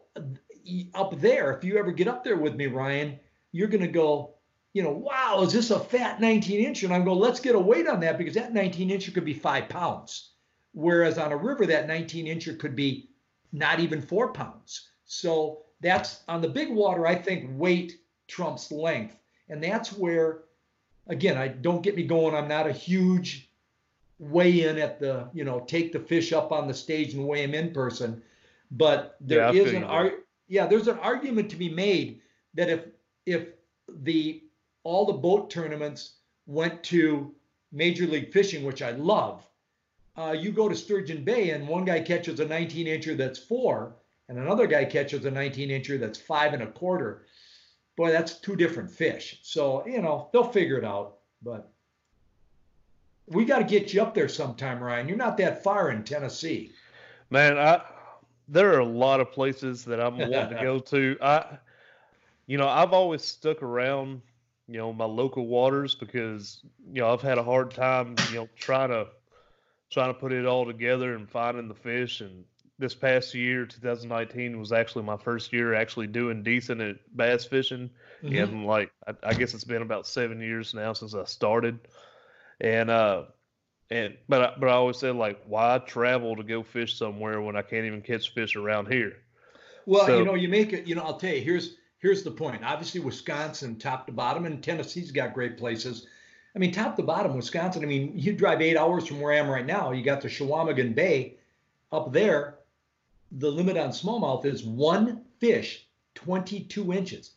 [0.93, 3.17] up there, if you ever get up there with me, Ryan,
[3.51, 4.35] you're going to go,
[4.73, 6.83] you know, wow, is this a fat 19 inch?
[6.83, 9.33] And I'm going, let's get a weight on that because that 19 incher could be
[9.33, 10.31] five pounds.
[10.73, 13.10] Whereas on a river, that 19 incher could be
[13.51, 14.89] not even four pounds.
[15.05, 19.17] So that's on the big water, I think weight trumps length.
[19.49, 20.43] And that's where,
[21.07, 22.35] again, I don't get me going.
[22.35, 23.49] I'm not a huge
[24.19, 27.43] weigh in at the, you know, take the fish up on the stage and weigh
[27.43, 28.21] him in person.
[28.71, 30.13] But there yeah, is an ar-
[30.47, 32.21] yeah, there's an argument to be made
[32.53, 32.85] that if
[33.25, 33.49] if
[33.89, 34.43] the
[34.83, 37.33] all the boat tournaments went to
[37.71, 39.45] Major League Fishing, which I love,
[40.17, 43.95] uh, you go to Sturgeon Bay and one guy catches a 19 incher that's four,
[44.29, 47.25] and another guy catches a 19 incher that's five and a quarter.
[47.97, 49.39] Boy, that's two different fish.
[49.43, 51.17] So, you know, they'll figure it out.
[51.41, 51.71] But
[53.27, 55.07] we got to get you up there sometime, Ryan.
[55.07, 56.71] You're not that far in Tennessee.
[57.29, 57.81] Man, I
[58.47, 61.17] there are a lot of places that I'm wanting to go to.
[61.21, 61.57] I,
[62.47, 64.21] you know, I've always stuck around,
[64.67, 66.59] you know, my local waters because
[66.91, 69.07] you know I've had a hard time, you know, trying to
[69.91, 72.21] trying to put it all together and finding the fish.
[72.21, 72.45] And
[72.79, 77.89] this past year, 2019, was actually my first year actually doing decent at bass fishing.
[78.23, 78.35] Mm-hmm.
[78.37, 81.79] And like, I, I guess it's been about seven years now since I started.
[82.59, 83.23] And uh,
[83.89, 87.55] and but I, but I always said like, why travel to go fish somewhere when
[87.55, 89.17] I can't even catch fish around here?
[89.85, 90.87] Well, so, you know, you make it.
[90.87, 91.41] You know, I'll tell you.
[91.41, 92.63] Here's here's the point.
[92.63, 96.07] Obviously, Wisconsin, top to bottom, and Tennessee's got great places.
[96.55, 97.83] I mean, top to bottom, Wisconsin.
[97.83, 99.91] I mean, you drive eight hours from where I am right now.
[99.91, 101.37] You got the Chequamegon Bay
[101.91, 102.55] up there.
[103.31, 107.31] The limit on smallmouth is one fish, 22 inches.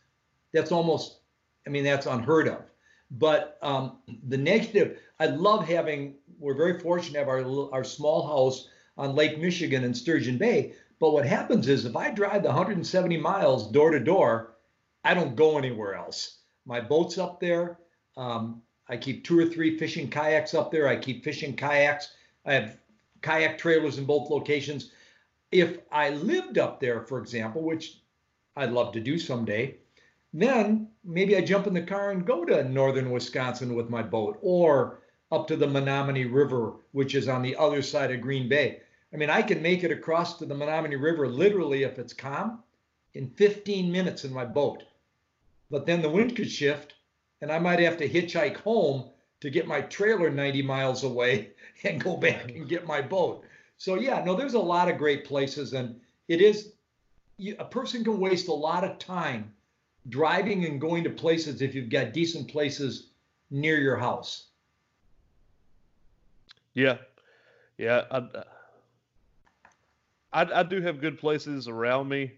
[0.52, 1.18] That's almost.
[1.66, 2.62] I mean, that's unheard of.
[3.10, 3.98] But um,
[4.28, 9.14] the negative, I love having, we're very fortunate to have our, our small house on
[9.14, 10.74] Lake Michigan in Sturgeon Bay.
[10.98, 14.56] But what happens is if I drive the 170 miles door to door,
[15.04, 16.38] I don't go anywhere else.
[16.66, 17.78] My boat's up there.
[18.16, 20.86] Um, I keep two or three fishing kayaks up there.
[20.86, 22.12] I keep fishing kayaks.
[22.44, 22.78] I have
[23.22, 24.90] kayak trailers in both locations.
[25.50, 28.00] If I lived up there, for example, which
[28.56, 29.76] I'd love to do someday,
[30.32, 34.38] then maybe I jump in the car and go to northern Wisconsin with my boat
[34.42, 35.00] or
[35.32, 38.80] up to the Menominee River, which is on the other side of Green Bay.
[39.12, 42.62] I mean, I can make it across to the Menominee River literally if it's calm
[43.14, 44.82] in 15 minutes in my boat.
[45.70, 46.93] But then the wind could shift
[47.44, 51.50] and I might have to hitchhike home to get my trailer 90 miles away
[51.84, 53.44] and go back and get my boat.
[53.76, 56.72] So yeah, no, there's a lot of great places and it is
[57.58, 59.52] a person can waste a lot of time
[60.08, 63.10] driving and going to places if you've got decent places
[63.50, 64.46] near your house.
[66.72, 66.96] Yeah.
[67.76, 68.44] Yeah, I,
[70.32, 72.32] I, I do have good places around me.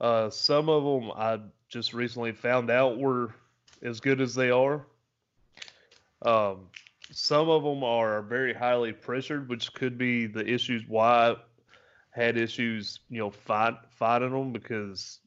[0.00, 1.38] Uh, some of them I
[1.68, 3.32] just recently found out were
[3.82, 4.86] as good as they are.
[6.22, 6.68] Um,
[7.10, 11.36] some of them are very highly pressured, which could be the issues why I
[12.10, 15.20] had issues, you know, fight, fighting them because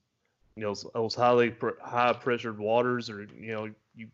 [0.56, 4.08] you know those highly high pressured waters, or you know, you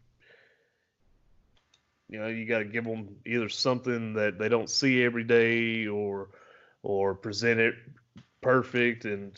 [2.09, 5.88] you know, you got to give them either something that they don't see every day,
[5.88, 6.29] or
[6.83, 7.75] or present it
[8.41, 9.38] perfect, and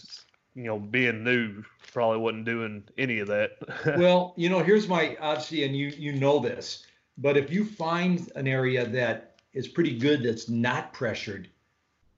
[0.60, 3.52] you know, being new probably wasn't doing any of that.
[3.98, 6.86] well, you know, here's my obviously, and you you know this,
[7.18, 11.48] but if you find an area that is pretty good that's not pressured,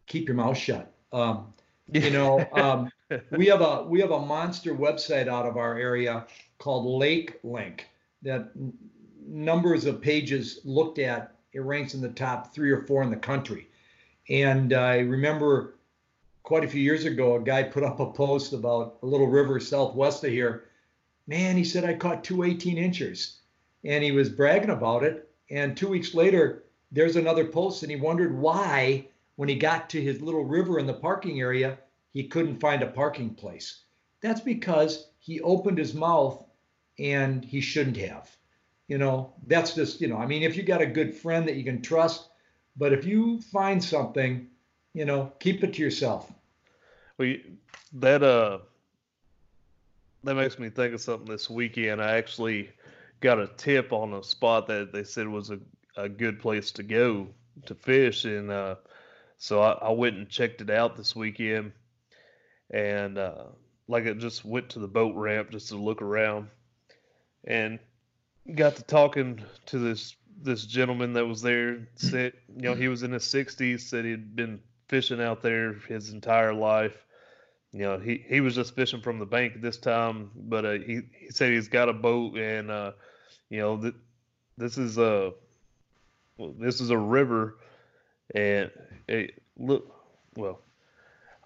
[0.08, 0.92] keep your mouth shut.
[1.14, 1.54] Um,
[1.92, 2.92] you know, um,
[3.30, 6.26] we have a we have a monster website out of our area
[6.58, 7.88] called Lake Link
[8.24, 8.50] that
[9.24, 13.18] numbers of pages looked at, it ranks in the top three or four in the
[13.18, 13.68] country.
[14.30, 15.76] And I remember
[16.44, 19.60] quite a few years ago, a guy put up a post about a little river
[19.60, 20.66] southwest of here.
[21.28, 23.40] Man, he said, I caught two 18 inchers.
[23.84, 25.30] And he was bragging about it.
[25.50, 30.02] And two weeks later, there's another post, and he wondered why, when he got to
[30.02, 31.78] his little river in the parking area,
[32.14, 33.84] he couldn't find a parking place.
[34.22, 36.44] That's because he opened his mouth
[37.00, 38.30] and he shouldn't have
[38.92, 41.56] you know, that's just, you know, I mean, if you got a good friend that
[41.56, 42.28] you can trust,
[42.76, 44.48] but if you find something,
[44.94, 46.32] you know, keep it to yourself.
[47.18, 47.36] Well,
[47.94, 48.60] that uh,
[50.24, 51.30] that makes me think of something.
[51.30, 52.70] This weekend, I actually
[53.20, 55.60] got a tip on a spot that they said was a,
[55.96, 57.28] a good place to go
[57.66, 58.76] to fish, and uh,
[59.38, 61.72] so I, I went and checked it out this weekend,
[62.70, 63.46] and uh,
[63.88, 66.48] like I just went to the boat ramp just to look around,
[67.46, 67.80] and
[68.56, 71.88] got to talking to this this gentleman that was there.
[71.96, 73.82] Said you know he was in his 60s.
[73.82, 74.60] Said he'd been
[74.92, 77.04] fishing out there his entire life.
[77.72, 81.02] You know he he was just fishing from the bank this time, but uh, he
[81.18, 82.92] he said he's got a boat and uh,
[83.50, 83.96] you know that
[84.58, 85.32] this is a
[86.38, 87.58] well, this is a river
[88.36, 88.70] and
[89.08, 89.96] it look
[90.36, 90.60] well.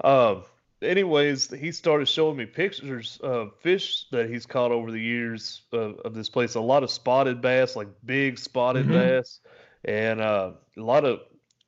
[0.04, 0.44] Um,
[0.82, 6.00] anyways, he started showing me pictures of fish that he's caught over the years of,
[6.00, 6.56] of this place.
[6.56, 8.94] A lot of spotted bass, like big spotted mm-hmm.
[8.94, 9.40] bass,
[9.84, 11.20] and uh, a lot of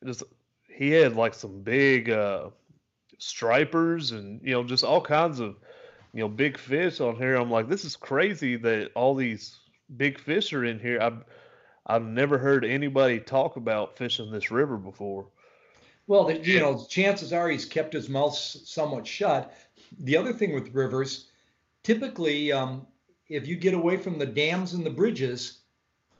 [0.03, 0.23] just
[0.77, 2.49] he had like some big uh,
[3.17, 5.55] stripers and you know just all kinds of
[6.13, 7.35] you know big fish on here.
[7.35, 9.59] I'm like, this is crazy that all these
[9.97, 11.01] big fish are in here.
[11.01, 11.23] I've
[11.87, 15.27] I've never heard anybody talk about fishing this river before.
[16.05, 19.53] Well, the, you know, chances are he's kept his mouth somewhat shut.
[19.99, 21.27] The other thing with rivers,
[21.83, 22.85] typically, um,
[23.29, 25.59] if you get away from the dams and the bridges,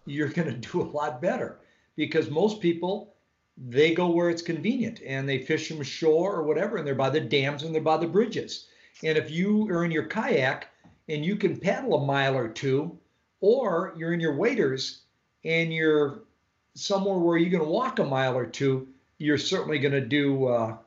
[0.06, 1.60] you're going to do a lot better
[1.96, 3.17] because most people
[3.58, 7.10] they go where it's convenient and they fish from shore or whatever, and they're by
[7.10, 8.68] the dams and they're by the bridges.
[9.04, 10.68] And if you are in your kayak
[11.10, 12.98] and you can paddle a mile or two,
[13.40, 15.02] or you're in your waders
[15.44, 16.22] and you're
[16.74, 18.88] somewhere where you can walk a mile or two,
[19.18, 20.78] you're certainly going to do, uh,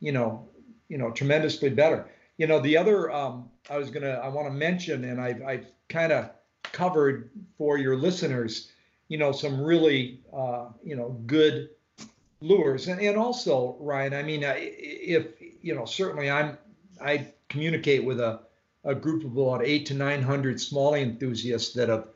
[0.00, 0.46] you know,
[0.88, 2.06] you know, tremendously better.
[2.36, 5.66] You know, the other um, I was gonna I want to mention, and I've I've
[5.88, 6.30] kind of
[6.62, 8.70] covered for your listeners,
[9.08, 11.70] you know, some really uh, you know good
[12.40, 15.26] lures, and and also Ryan, I mean, if
[15.62, 16.58] you know, certainly I'm
[17.00, 18.40] I communicate with a
[18.84, 22.08] a group of about eight to nine hundred smallie enthusiasts that have,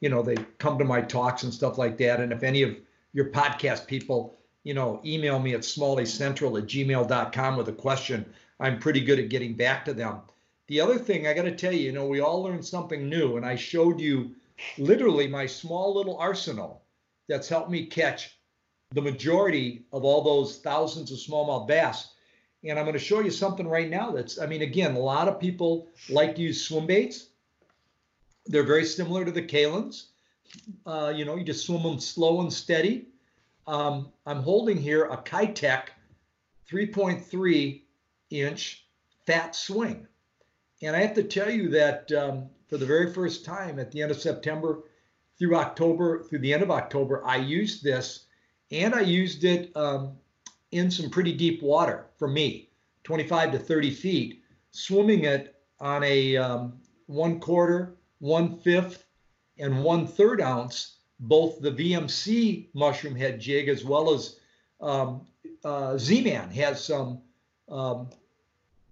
[0.00, 2.76] you know, they come to my talks and stuff like that, and if any of
[3.12, 8.26] your podcast people you know, email me at smalliecentral at gmail.com with a question.
[8.58, 10.20] I'm pretty good at getting back to them.
[10.66, 13.36] The other thing I got to tell you, you know, we all learned something new,
[13.36, 14.34] and I showed you
[14.78, 16.82] literally my small little arsenal
[17.28, 18.38] that's helped me catch
[18.92, 22.12] the majority of all those thousands of smallmouth bass.
[22.64, 25.28] And I'm going to show you something right now that's, I mean, again, a lot
[25.28, 27.28] of people like to use swim baits.
[28.46, 30.06] They're very similar to the Kalins.
[30.84, 33.06] Uh, you know, you just swim them slow and steady
[33.70, 35.90] um, I'm holding here a Keitech
[36.68, 37.82] 3.3
[38.30, 38.86] inch
[39.26, 40.08] fat swing.
[40.82, 44.02] And I have to tell you that um, for the very first time at the
[44.02, 44.80] end of September
[45.38, 48.26] through October, through the end of October, I used this
[48.70, 50.16] and I used it um,
[50.70, 52.70] in some pretty deep water for me,
[53.04, 56.74] 25 to 30 feet, swimming it on a um,
[57.06, 59.04] one quarter, one fifth,
[59.58, 64.40] and one third ounce both the VMC mushroom head jig as well as
[64.80, 65.26] um,
[65.64, 67.20] uh, Z-Man has some
[67.68, 68.08] um,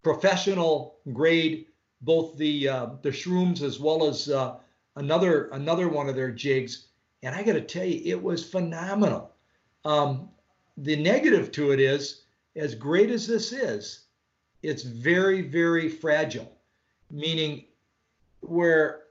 [0.02, 1.66] professional grade,
[2.02, 4.56] both the uh, the shrooms as well as uh,
[4.96, 6.88] another another one of their jigs.
[7.22, 9.32] And I got to tell you, it was phenomenal.
[9.88, 10.28] Um,
[10.76, 12.24] the negative to it is,
[12.56, 14.04] as great as this is,
[14.62, 16.52] it's very, very fragile.
[17.10, 17.64] Meaning,
[18.40, 19.04] where,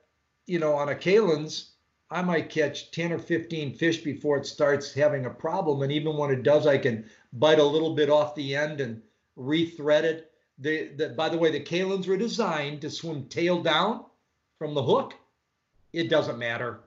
[0.46, 1.72] you know, on a Kalin's,
[2.12, 5.82] I might catch 10 or 15 fish before it starts having a problem.
[5.82, 9.02] And even when it does, I can bite a little bit off the end and
[9.36, 10.32] rethread it.
[10.60, 14.06] The, the, by the way, the Kalin's were designed to swim tail down
[14.60, 15.16] from the hook.
[15.92, 16.82] It doesn't matter.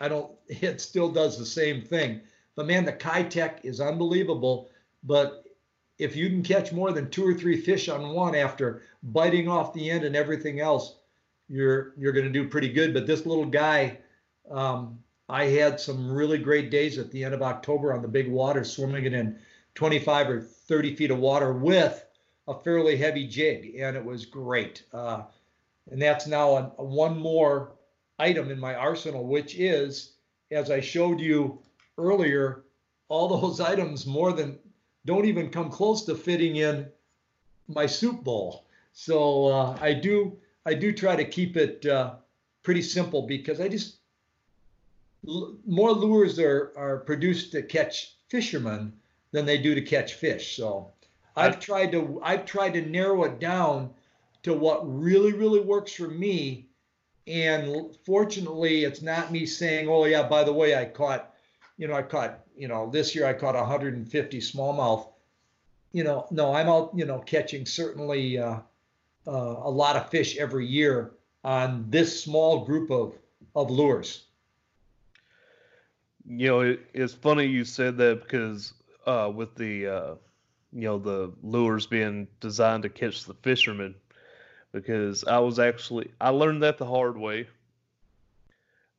[0.00, 2.20] I don't, it still does the same thing.
[2.56, 4.70] But man, the Keitech is unbelievable.
[5.04, 5.44] But
[5.98, 9.72] if you can catch more than two or three fish on one after biting off
[9.72, 10.96] the end and everything else,
[11.48, 12.92] you're you're going to do pretty good.
[12.92, 13.98] But this little guy,
[14.50, 14.98] um,
[15.28, 18.64] I had some really great days at the end of October on the big water,
[18.64, 19.38] swimming it in
[19.74, 22.04] 25 or 30 feet of water with
[22.48, 24.84] a fairly heavy jig, and it was great.
[24.92, 25.22] Uh,
[25.90, 27.72] and that's now a, a one more
[28.18, 30.12] item in my arsenal, which is,
[30.50, 31.60] as I showed you
[31.98, 32.64] earlier,
[33.08, 34.58] all those items more than
[35.04, 36.86] don't even come close to fitting in
[37.68, 38.64] my soup bowl.
[38.92, 42.14] So uh, I do I do try to keep it uh,
[42.62, 43.98] pretty simple because I just
[45.24, 48.92] more lures are are produced to catch fishermen
[49.32, 50.56] than they do to catch fish.
[50.56, 50.92] So
[51.36, 53.90] I've tried to I've tried to narrow it down
[54.42, 56.68] to what really really works for me.
[57.26, 61.34] And fortunately, it's not me saying, "Oh yeah, by the way, I caught,
[61.78, 65.08] you know, I caught, you know, this year I caught 150 smallmouth."
[65.92, 68.58] You know, no, I'm out, you know, catching certainly uh,
[69.26, 71.12] uh, a lot of fish every year
[71.44, 73.14] on this small group of
[73.54, 74.24] of lures.
[76.26, 78.74] You know, it, it's funny you said that because
[79.06, 80.14] uh, with the uh,
[80.72, 83.94] you know the lures being designed to catch the fishermen
[84.72, 87.48] because I was actually I learned that the hard way.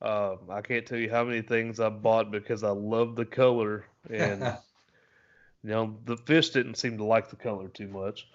[0.02, 3.86] Uh, I can't tell you how many things I bought because I love the color
[4.10, 4.41] and
[5.64, 8.28] you know the fish didn't seem to like the color too much.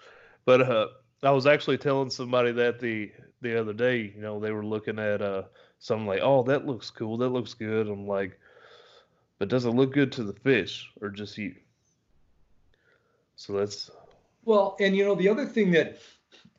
[0.45, 0.87] But uh,
[1.21, 3.11] I was actually telling somebody that the
[3.41, 4.13] the other day.
[4.15, 5.43] You know they were looking at uh
[5.79, 7.87] something like, oh that looks cool, that looks good.
[7.87, 8.37] I'm like,
[9.39, 11.55] but does it look good to the fish or just you?
[13.35, 13.89] So that's
[14.45, 15.97] well, and you know the other thing that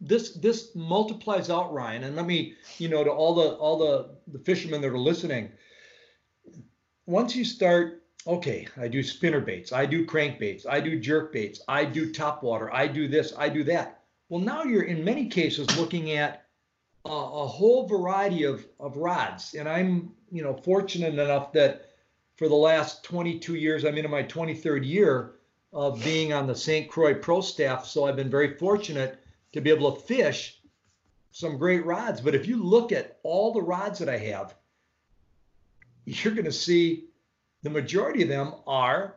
[0.00, 4.16] this this multiplies out, Ryan, and let me you know to all the all the
[4.28, 5.50] the fishermen that are listening.
[7.06, 11.60] Once you start, okay, I do spinner baits, I do crankbaits, I do jerk baits,
[11.68, 14.00] I do top water, I do this, I do that.
[14.28, 16.46] Well, now you're in many cases looking at
[17.04, 21.90] a, a whole variety of of rods, and I'm you know fortunate enough that
[22.36, 25.36] for the last 22 years, I'm into my 23rd year
[25.72, 26.88] of being on the St.
[26.88, 27.86] Croix pro staff.
[27.86, 29.23] So I've been very fortunate
[29.54, 30.60] to be able to fish
[31.30, 32.20] some great rods.
[32.20, 34.56] But if you look at all the rods that I have,
[36.04, 37.06] you're going to see
[37.62, 39.14] the majority of them are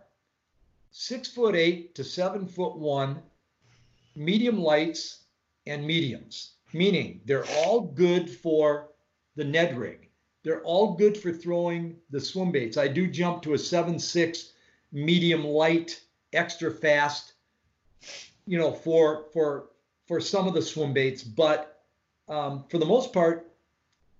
[0.91, 3.19] six foot eight to seven foot one,
[4.15, 5.23] medium lights
[5.65, 8.89] and mediums, meaning they're all good for
[9.35, 10.07] the Ned rig.
[10.43, 12.77] They're all good for throwing the swim baits.
[12.77, 14.53] I do jump to a seven six
[14.91, 15.99] medium light
[16.31, 17.33] extra fast,
[18.45, 19.69] you know, for for
[20.07, 21.81] for some of the swim baits, but
[22.29, 23.51] um, for the most part,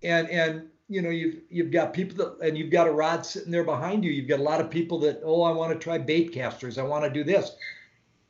[0.04, 3.52] and and you know you've you've got people that and you've got a rod sitting
[3.52, 4.12] there behind you.
[4.12, 6.78] You've got a lot of people that oh I want to try bait casters.
[6.78, 7.56] I want to do this.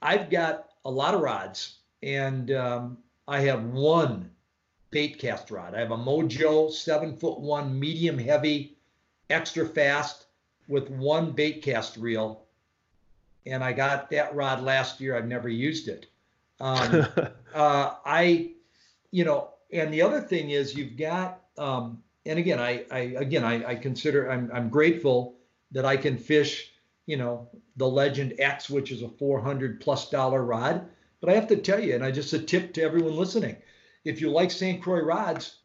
[0.01, 2.97] I've got a lot of rods, and um,
[3.27, 4.29] I have one
[4.91, 5.75] bait cast rod.
[5.75, 8.77] I have a Mojo seven foot one medium heavy,
[9.29, 10.25] extra fast
[10.67, 12.47] with one bait cast reel
[13.51, 15.15] and I got that rod last year.
[15.15, 16.07] I've never used it.
[16.59, 17.07] Um,
[17.53, 18.51] uh, I,
[19.11, 23.43] you know, and the other thing is you've got, um, and again, I, I again,
[23.43, 25.35] I, I consider I'm, I'm grateful
[25.71, 26.71] that I can fish,
[27.05, 30.87] you know, the Legend X, which is a 400 plus dollar rod.
[31.19, 33.57] But I have to tell you, and I just a tip to everyone listening,
[34.05, 34.81] if you like St.
[34.81, 35.57] Croix rods,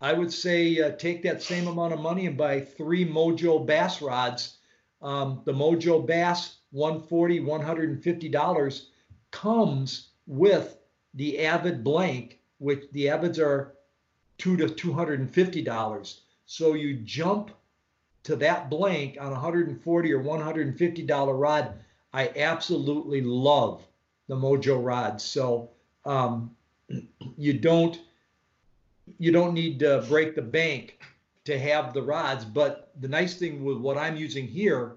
[0.00, 4.00] I would say uh, take that same amount of money and buy three Mojo Bass
[4.02, 4.58] rods.
[5.02, 8.82] Um, the Mojo Bass 140 $150
[9.30, 10.78] comes with
[11.14, 13.74] the Avid blank, which the Avids are
[14.38, 16.20] two to $250.
[16.46, 17.50] So you jump
[18.22, 21.74] to that blank on a 140 or $150 rod.
[22.12, 23.84] I absolutely love
[24.28, 25.24] the Mojo rods.
[25.24, 25.70] So
[26.04, 26.54] um,
[27.36, 28.00] you don't
[29.18, 31.00] you don't need to break the bank
[31.44, 32.44] to have the rods.
[32.44, 34.96] But the nice thing with what I'm using here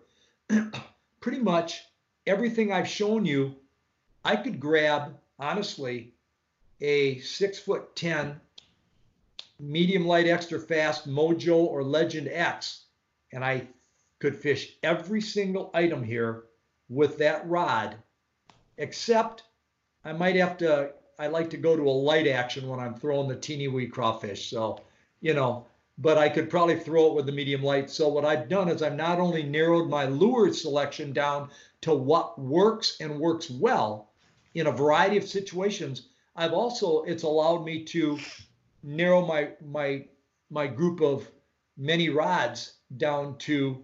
[1.22, 1.84] pretty much
[2.28, 3.56] everything I've shown you,
[4.24, 6.14] I could grab, honestly,
[6.80, 8.40] a six foot 10
[9.60, 12.86] medium light extra fast Mojo or Legend X,
[13.32, 13.68] and I
[14.20, 16.46] could fish every single item here
[16.90, 17.96] with that rod,
[18.78, 19.44] except
[20.06, 20.94] I might have to.
[21.20, 24.50] I like to go to a light action when I'm throwing the teeny wee crawfish.
[24.50, 24.80] So,
[25.22, 25.68] you know,
[25.98, 27.90] but I could probably throw it with the medium light.
[27.90, 31.50] So what I've done is I've not only narrowed my lure selection down
[31.82, 34.13] to what works and works well
[34.56, 38.20] in a variety of situations, I've also it's allowed me to
[38.84, 40.06] narrow my my
[40.50, 41.28] my group of
[41.78, 43.84] many rods down to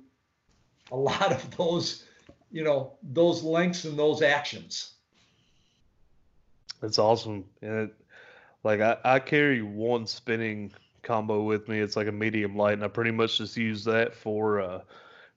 [0.91, 2.05] a lot of those,
[2.51, 4.93] you know, those lengths and those actions.
[6.81, 7.45] It's awesome.
[7.61, 7.95] And it,
[8.63, 10.71] like I, I carry one spinning
[11.03, 11.79] combo with me.
[11.79, 14.81] It's like a medium light, and I pretty much just use that for uh,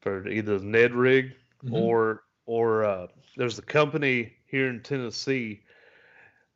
[0.01, 1.33] for either the Ned rig
[1.65, 1.75] mm-hmm.
[1.75, 3.07] or or uh,
[3.37, 5.63] there's a company here in Tennessee.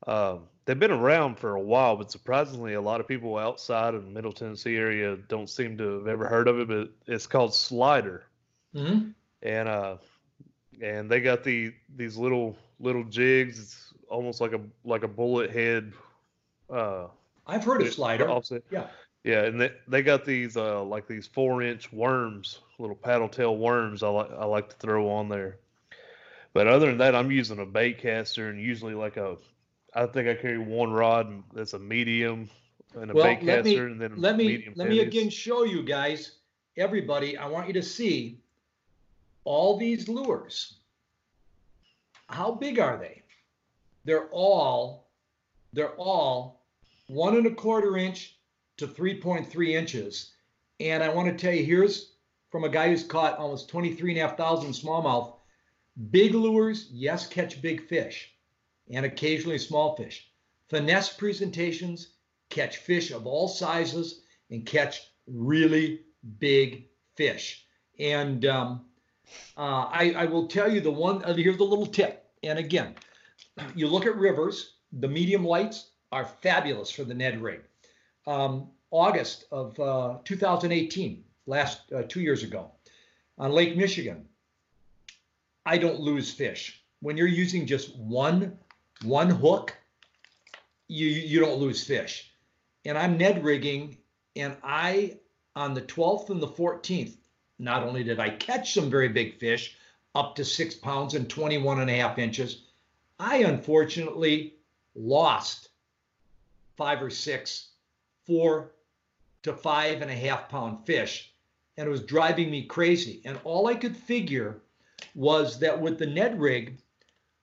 [0.07, 4.05] Uh, they've been around for a while, but surprisingly, a lot of people outside of
[4.05, 6.69] the Middle Tennessee area don't seem to have ever heard of it.
[6.69, 8.25] But it's called Slider,
[8.75, 9.09] mm-hmm.
[9.43, 9.97] and uh,
[10.83, 13.59] and they got the these little little jigs.
[13.59, 15.93] It's almost like a like a bullet head.
[16.69, 17.07] Uh,
[17.47, 18.29] I've heard of Slider.
[18.29, 18.63] Offset.
[18.71, 18.87] Yeah.
[19.25, 23.57] Yeah, and they, they got these uh like these four inch worms, little paddle tail
[23.57, 24.05] worms.
[24.05, 25.59] I like I like to throw on there.
[26.57, 29.37] But other than that, I'm using a bait caster and usually like a
[29.93, 32.49] I think I carry one rod that's a medium
[32.95, 35.83] and a well, bait caster me, and then let me let me again show you
[35.83, 36.33] guys,
[36.79, 37.37] everybody.
[37.37, 38.41] I want you to see
[39.45, 40.79] all these lures.
[42.29, 43.21] How big are they?
[44.07, 45.09] They're all
[45.75, 46.63] they're all
[47.09, 48.39] one and a quarter inch
[48.79, 50.33] to 3.3 inches.
[50.81, 52.13] And I want to tell you, here's
[52.51, 55.36] from a guy who's caught almost 23 and a half thousand smallmouth.
[56.11, 58.33] Big lures, yes, catch big fish
[58.91, 60.29] and occasionally small fish.
[60.69, 62.09] Finesse presentations
[62.51, 66.03] catch fish of all sizes and catch really
[66.39, 67.65] big fish.
[67.99, 68.85] And um,
[69.57, 72.31] uh, I, I, will tell you the one, uh, here's the little tip.
[72.43, 72.95] And again,
[73.75, 77.61] you look at rivers, the medium lights are fabulous for the Ned rig.
[78.27, 82.71] Um, August of uh, 2018, last uh, two years ago,
[83.39, 84.29] on Lake Michigan,
[85.67, 86.81] I don't lose fish.
[87.01, 88.57] When you're using just one
[89.03, 89.77] one hook,
[90.87, 92.33] you you don't lose fish.
[92.85, 93.99] And I'm Ned rigging,
[94.37, 95.19] and I
[95.57, 97.17] on the 12th and the 14th,
[97.59, 99.77] not only did I catch some very big fish,
[100.15, 102.63] up to six pounds and 21 and a half inches,
[103.19, 104.55] I unfortunately
[104.95, 105.71] lost
[106.77, 107.71] five or six,
[108.25, 108.73] four
[109.43, 111.33] to five and a half pound fish.
[111.77, 113.21] And it was driving me crazy.
[113.25, 114.63] And all I could figure
[115.15, 116.79] was that with the Ned rig,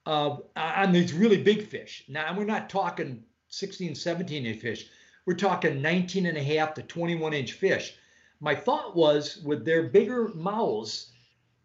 [0.05, 4.87] uh, on these really big fish, now we're not talking 16, 17 inch fish,
[5.25, 7.95] we're talking 19 and a half to 21 inch fish.
[8.39, 11.11] My thought was with their bigger mouths,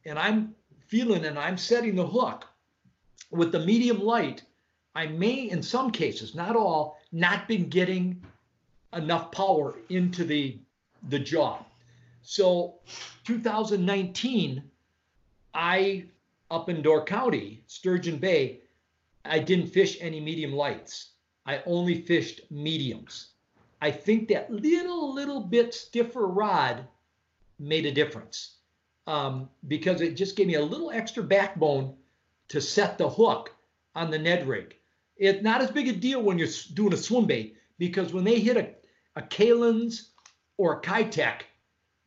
[0.05, 0.55] and I'm
[0.87, 2.47] feeling and I'm setting the hook
[3.31, 4.43] with the medium light,
[4.95, 8.25] I may, in some cases, not all, not been getting
[8.93, 10.59] enough power into the
[11.11, 11.63] the jaw.
[12.23, 12.81] So
[13.25, 14.68] 2019,
[15.59, 16.05] I
[16.53, 18.61] up in Door County, Sturgeon Bay,
[19.25, 21.15] I didn't fish any medium lights.
[21.47, 23.33] I only fished mediums.
[23.83, 26.87] I think that little little bit stiffer rod
[27.59, 28.59] made a difference
[29.09, 31.97] um, because it just gave me a little extra backbone
[32.51, 33.53] to set the hook
[33.97, 34.77] on the Ned rig.
[35.17, 38.39] It's not as big a deal when you're doing a swim bait because when they
[38.39, 38.71] hit a,
[39.17, 40.11] a Kalin's
[40.57, 41.41] or a Keitech,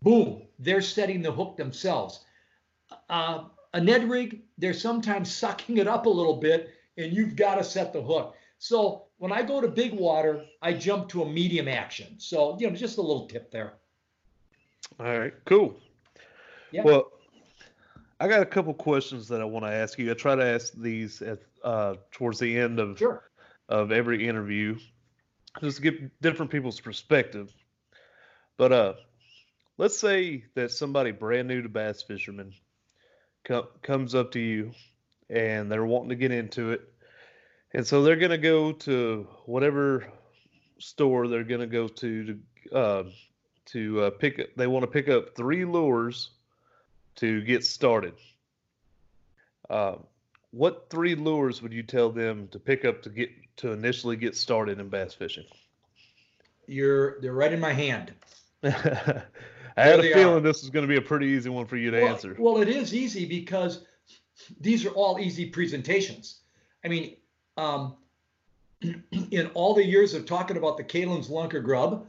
[0.01, 2.23] boom, they're setting the hook themselves.
[3.11, 3.43] Uh,
[3.73, 7.63] a Ned rig, they're sometimes sucking it up a little bit and you've got to
[7.63, 8.35] set the hook.
[8.57, 12.19] So when I go to big water, I jump to a medium action.
[12.19, 13.73] So, you know, just a little tip there.
[14.99, 15.79] All right, cool.
[16.71, 16.83] Yeah.
[16.83, 17.11] Well,
[18.19, 20.11] I got a couple questions that I want to ask you.
[20.11, 23.23] I try to ask these at uh, towards the end of sure.
[23.67, 24.77] of every interview,
[25.59, 27.51] just to get different people's perspective.
[28.57, 28.93] But uh,
[29.77, 32.53] let's say that somebody brand new to bass fishermen
[33.43, 34.71] com- comes up to you,
[35.29, 36.81] and they're wanting to get into it,
[37.73, 40.07] and so they're gonna go to whatever
[40.79, 43.03] store they're gonna go to to uh,
[43.65, 44.55] to uh, pick.
[44.55, 46.31] They want to pick up three lures
[47.15, 48.13] to get started.
[49.69, 49.95] Uh,
[50.51, 54.35] what three lures would you tell them to pick up to get to initially get
[54.35, 55.45] started in bass fishing?
[56.67, 58.13] You're they're right in my hand.
[59.77, 60.39] I had a feeling are.
[60.41, 62.35] this was going to be a pretty easy one for you to well, answer.
[62.37, 63.85] Well, it is easy because
[64.59, 66.39] these are all easy presentations.
[66.83, 67.15] I mean,
[67.57, 67.95] um,
[68.81, 72.05] in all the years of talking about the Kalin's Lunker Grub,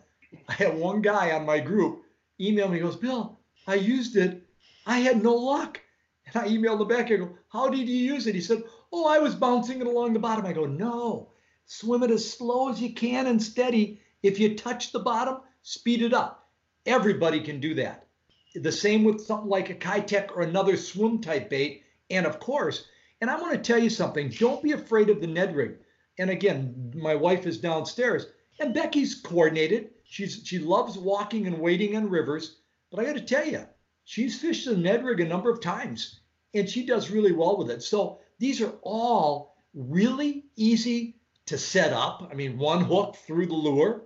[0.49, 2.03] I had one guy on my group
[2.41, 2.79] email me.
[2.79, 4.43] He goes, Bill, I used it
[4.87, 5.81] I had no luck.
[6.27, 7.11] And I emailed him back.
[7.11, 8.35] I go, How did you use it?
[8.35, 10.47] He said, Oh, I was bouncing it along the bottom.
[10.47, 11.31] I go, No,
[11.67, 14.01] swim it as slow as you can and steady.
[14.23, 16.42] If you touch the bottom, speed it up.
[16.87, 18.07] Everybody can do that.
[18.55, 21.85] The same with something like a Keitech or another swim type bait.
[22.11, 22.87] And of course,
[23.21, 25.79] and I want to tell you something don't be afraid of the Ned rig.
[26.19, 28.27] And again, my wife is downstairs,
[28.59, 29.91] and Becky's coordinated.
[30.05, 32.59] She's she loves walking and wading on rivers.
[32.91, 33.67] But I got to tell you,
[34.05, 36.21] she's fished the Ned rig a number of times,
[36.53, 37.83] and she does really well with it.
[37.83, 41.17] So these are all really easy
[41.47, 42.29] to set up.
[42.31, 44.05] I mean, one hook through the lure,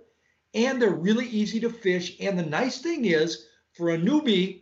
[0.53, 2.17] and they're really easy to fish.
[2.19, 4.61] And the nice thing is, for a newbie,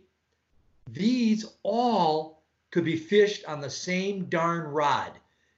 [0.90, 5.12] these all could be fished on the same darn rod.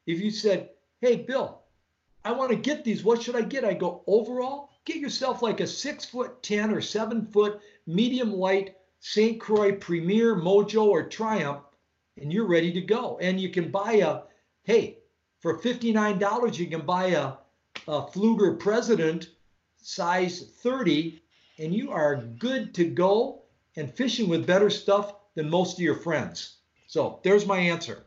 [0.07, 0.71] If you said,
[1.01, 1.63] Hey, Bill,
[2.25, 3.65] I want to get these, what should I get?
[3.65, 8.77] I go, overall, get yourself like a six foot 10 or seven foot medium light
[9.01, 9.41] St.
[9.41, 11.63] Croix Premier, Mojo, or Triumph,
[12.17, 13.19] and you're ready to go.
[13.21, 14.23] And you can buy a,
[14.65, 14.99] hey,
[15.41, 17.35] for $59, you can buy a,
[17.87, 19.31] a Pflueger President
[19.89, 21.19] size 30,
[21.59, 23.41] and you are good to go
[23.75, 26.59] and fishing with better stuff than most of your friends.
[26.87, 28.05] So there's my answer.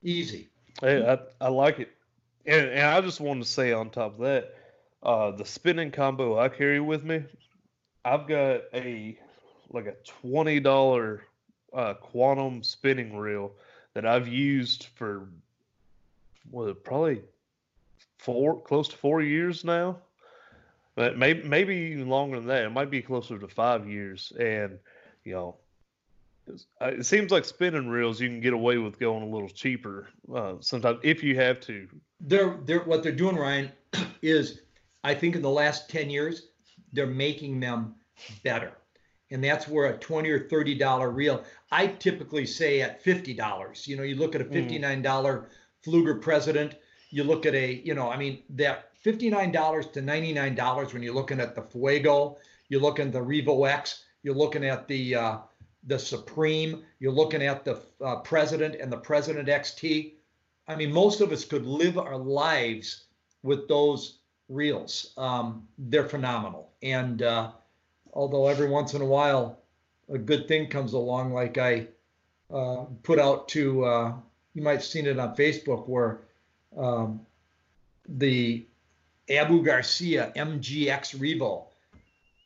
[0.00, 0.48] Easy.
[0.80, 1.90] Hey, I, I like it.
[2.46, 4.54] And, and I just wanted to say on top of that,
[5.02, 7.24] uh, the spinning combo I carry with me,
[8.04, 9.18] I've got a
[9.70, 11.24] like a twenty dollar
[11.72, 13.52] uh, quantum spinning reel
[13.94, 15.28] that I've used for
[16.50, 17.22] well probably
[18.18, 19.98] four close to four years now,
[20.98, 22.64] but maybe maybe even longer than that.
[22.64, 24.78] It might be closer to five years, and
[25.24, 25.56] you know.
[26.80, 30.54] It seems like spinning reels you can get away with going a little cheaper uh,
[30.60, 31.86] sometimes if you have to.
[32.22, 33.70] They're they're what they're doing, Ryan,
[34.22, 34.62] is
[35.04, 36.48] I think in the last ten years
[36.94, 37.94] they're making them
[38.42, 38.72] better
[39.30, 43.86] and that's where a 20 or 30 dollar reel i typically say at 50 dollars
[43.86, 44.52] you know you look at a mm.
[44.52, 45.46] 59 dollar mm.
[45.86, 46.76] Pflueger president
[47.10, 51.02] you look at a you know i mean that 59 dollars to 99 dollars when
[51.02, 52.36] you're looking at the fuego
[52.68, 55.38] you're looking at the revo x you're looking at the uh,
[55.86, 60.12] the supreme you're looking at the uh, president and the president xt
[60.66, 63.04] i mean most of us could live our lives
[63.42, 64.18] with those
[64.48, 65.12] reels.
[65.16, 66.72] Um, they're phenomenal.
[66.82, 67.52] And uh,
[68.12, 69.58] although every once in a while
[70.08, 71.86] a good thing comes along, like I
[72.52, 74.12] uh, put out to, uh,
[74.54, 76.20] you might have seen it on Facebook, where
[76.76, 77.20] um,
[78.08, 78.66] the
[79.30, 81.66] Abu Garcia MGX Revo,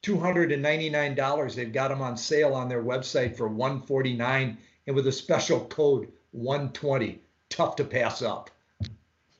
[0.02, 1.54] $299.
[1.54, 6.08] They've got them on sale on their website for 149 and with a special code
[6.32, 7.20] 120.
[7.48, 8.50] Tough to pass up.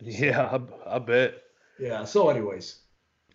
[0.05, 1.45] Yeah, I, I bet.
[1.79, 2.03] Yeah.
[2.03, 2.81] So, anyways,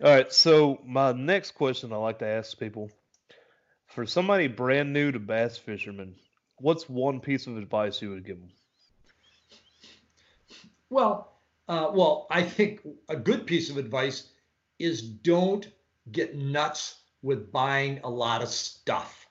[0.03, 0.33] all right.
[0.33, 2.91] So my next question I like to ask people:
[3.85, 6.15] for somebody brand new to bass fishermen,
[6.57, 8.51] what's one piece of advice you would give them?
[10.89, 11.36] Well,
[11.67, 14.29] uh, well, I think a good piece of advice
[14.79, 15.67] is don't
[16.11, 19.27] get nuts with buying a lot of stuff.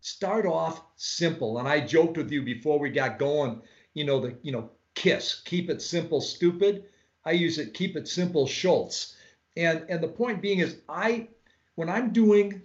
[0.00, 1.58] Start off simple.
[1.58, 3.62] And I joked with you before we got going,
[3.94, 6.84] you know, the, you know, KISS, keep it simple, stupid.
[7.24, 9.16] I use it, keep it simple, Schultz.
[9.56, 11.28] And and the point being is I
[11.76, 12.62] when I'm doing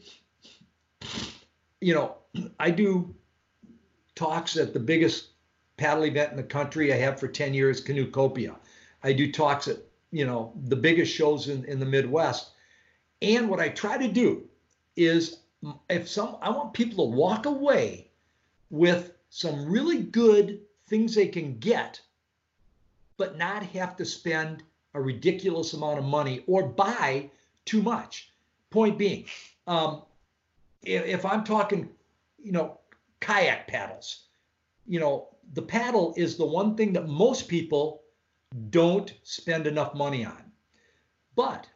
[1.80, 2.16] you know,
[2.60, 3.16] I do
[4.16, 5.28] talks at the biggest
[5.78, 6.92] paddle event in the country.
[6.92, 8.56] I have for 10 years, Canoecopia.
[9.04, 9.78] I do talks at,
[10.12, 12.52] you know, the biggest shows in, in the Midwest.
[13.22, 14.48] And what I try to do
[14.96, 15.40] is
[15.90, 18.10] if some I want people to walk away
[18.70, 22.00] with some really good things they can get,
[23.18, 27.30] but not have to spend a ridiculous amount of money or buy
[27.66, 28.32] too much.
[28.70, 29.26] Point being,
[29.66, 30.04] um,
[30.84, 31.90] if, if I'm talking,
[32.42, 32.80] you know,
[33.20, 34.28] kayak paddles,
[34.88, 38.02] you know, the paddle is the one thing that most people
[38.70, 40.52] don't spend enough money on.
[41.36, 41.68] But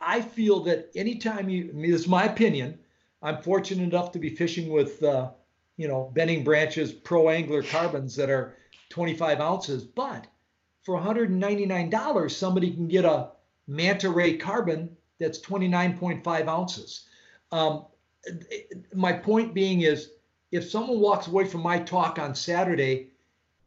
[0.00, 2.78] I feel that anytime you, I mean, this is my opinion.
[3.22, 5.30] I'm fortunate enough to be fishing with, uh,
[5.76, 8.56] you know, Bending Branches Pro Angler carbons that are
[8.90, 9.84] 25 ounces.
[9.84, 10.26] But
[10.82, 13.30] for $199, somebody can get a
[13.66, 17.06] manta ray carbon that's 29.5 ounces.
[17.50, 17.86] Um,
[18.94, 20.10] my point being is
[20.50, 23.10] if someone walks away from my talk on Saturday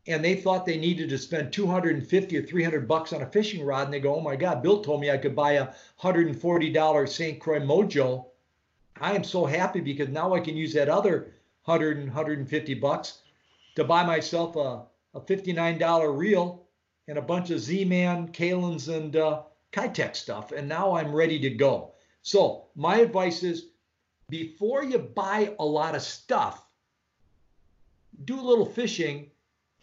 [0.08, 3.86] and they thought they needed to spend 250 or 300 bucks on a fishing rod
[3.86, 5.68] and they go, oh my God, Bill told me I could buy a
[6.02, 7.40] $140 St.
[7.40, 8.26] Croix Mojo.
[9.00, 11.34] I am so happy because now I can use that other
[11.66, 13.20] 100 and 150 bucks
[13.76, 14.84] to buy myself a,
[15.14, 16.64] a $59 reel
[17.08, 20.52] and a bunch of Z-Man, Kalin's, and uh, Keitech stuff.
[20.52, 21.94] And now I'm ready to go.
[22.22, 23.68] So my advice is
[24.30, 26.66] before you buy a lot of stuff,
[28.26, 29.32] do a little fishing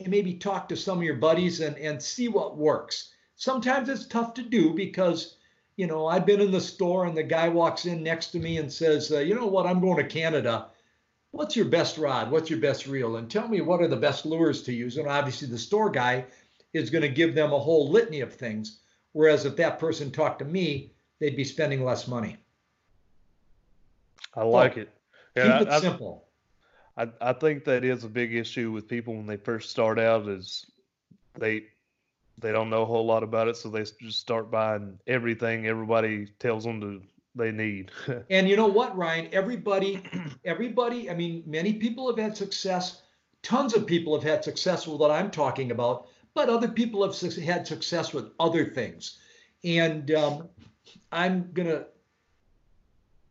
[0.01, 3.13] and maybe talk to some of your buddies and, and see what works.
[3.37, 5.37] Sometimes it's tough to do because,
[5.77, 8.59] you know, I've been in the store and the guy walks in next to me
[8.59, 10.69] and says, uh, you know what, I'm going to Canada.
[11.31, 12.31] What's your best rod?
[12.31, 13.17] What's your best reel?
[13.17, 14.99] And tell me what are the best lures to use.
[14.99, 16.25] And obviously, the store guy
[16.73, 18.79] is going to give them a whole litany of things.
[19.13, 22.37] Whereas if that person talked to me, they'd be spending less money.
[24.35, 24.91] I like it.
[25.37, 26.25] Yeah, keep it I, simple.
[26.97, 30.29] I, I think that is a big issue with people when they first start out
[30.29, 30.67] is
[31.39, 31.67] they
[32.39, 36.27] they don't know a whole lot about it, so they just start buying everything everybody
[36.39, 37.03] tells them to
[37.35, 37.91] they need.
[38.31, 39.29] and you know what, Ryan?
[39.33, 40.03] Everybody,
[40.45, 41.11] everybody.
[41.11, 43.03] I mean, many people have had success.
[43.43, 47.37] Tons of people have had success with what I'm talking about, but other people have
[47.37, 49.19] had success with other things.
[49.65, 50.49] And um,
[51.13, 51.87] I'm gonna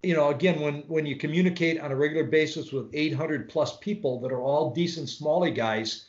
[0.04, 4.20] you know, again, when when you communicate on a regular basis with 800 plus people
[4.20, 6.06] that are all decent smallie guys,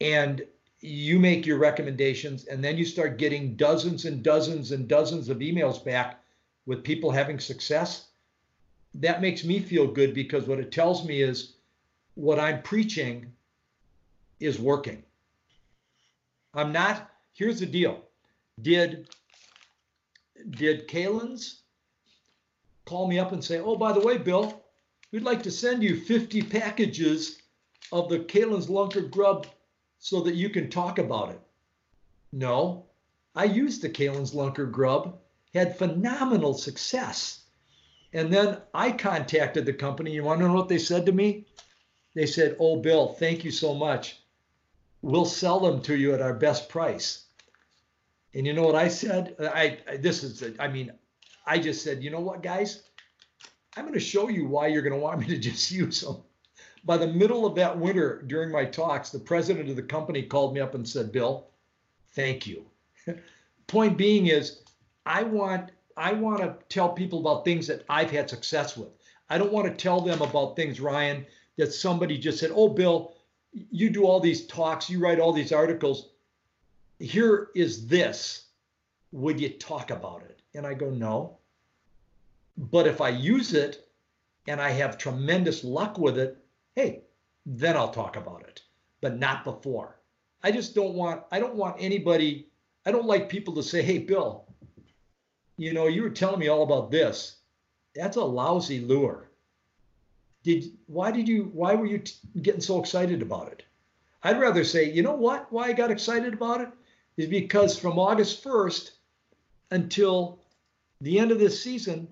[0.00, 0.46] and
[0.80, 5.38] you make your recommendations, and then you start getting dozens and dozens and dozens of
[5.38, 6.22] emails back
[6.66, 8.08] with people having success,
[8.94, 11.54] that makes me feel good because what it tells me is
[12.14, 13.32] what I'm preaching
[14.40, 15.02] is working.
[16.52, 17.10] I'm not.
[17.32, 18.02] Here's the deal.
[18.60, 19.08] Did
[20.50, 21.62] did Kalin's
[22.86, 24.62] call me up and say, oh, by the way, Bill,
[25.12, 27.42] we'd like to send you 50 packages
[27.92, 29.46] of the Kalin's Lunker Grub
[29.98, 31.40] so that you can talk about it.
[32.32, 32.86] No,
[33.34, 35.18] I used the Kalin's Lunker Grub,
[35.52, 37.40] had phenomenal success.
[38.12, 40.12] And then I contacted the company.
[40.12, 41.46] You want to know what they said to me?
[42.14, 44.20] They said, Oh, Bill, thank you so much.
[45.02, 47.24] We'll sell them to you at our best price.
[48.32, 49.36] And you know what I said?
[49.40, 50.92] I, I this is, I mean,
[51.46, 52.82] I just said, you know what, guys?
[53.76, 56.22] I'm going to show you why you're going to want me to just use them.
[56.84, 60.54] By the middle of that winter, during my talks, the president of the company called
[60.54, 61.48] me up and said, Bill,
[62.14, 62.64] thank you.
[63.66, 64.62] Point being is,
[65.04, 68.88] I want I want to tell people about things that I've had success with.
[69.30, 71.24] I don't want to tell them about things, Ryan,
[71.56, 73.14] that somebody just said, "Oh, Bill,
[73.52, 76.10] you do all these talks, you write all these articles.
[76.98, 78.44] Here is this.
[79.12, 81.36] Would you talk about it?" And I go, no.
[82.56, 83.86] But if I use it
[84.48, 86.42] and I have tremendous luck with it,
[86.74, 87.02] hey,
[87.44, 88.62] then I'll talk about it,
[89.02, 90.00] but not before.
[90.42, 92.48] I just don't want, I don't want anybody,
[92.86, 94.46] I don't like people to say, hey, Bill,
[95.58, 97.36] you know, you were telling me all about this.
[97.94, 99.28] That's a lousy lure.
[100.42, 103.62] Did, why did you, why were you t- getting so excited about it?
[104.22, 106.70] I'd rather say, you know what, why I got excited about it
[107.18, 108.92] is because from August 1st
[109.70, 110.40] until
[111.00, 112.08] the end of this season,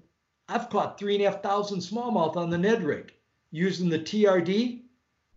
[0.49, 3.13] I've caught three and a half thousand smallmouth on the Ned rig
[3.51, 4.83] using the TRD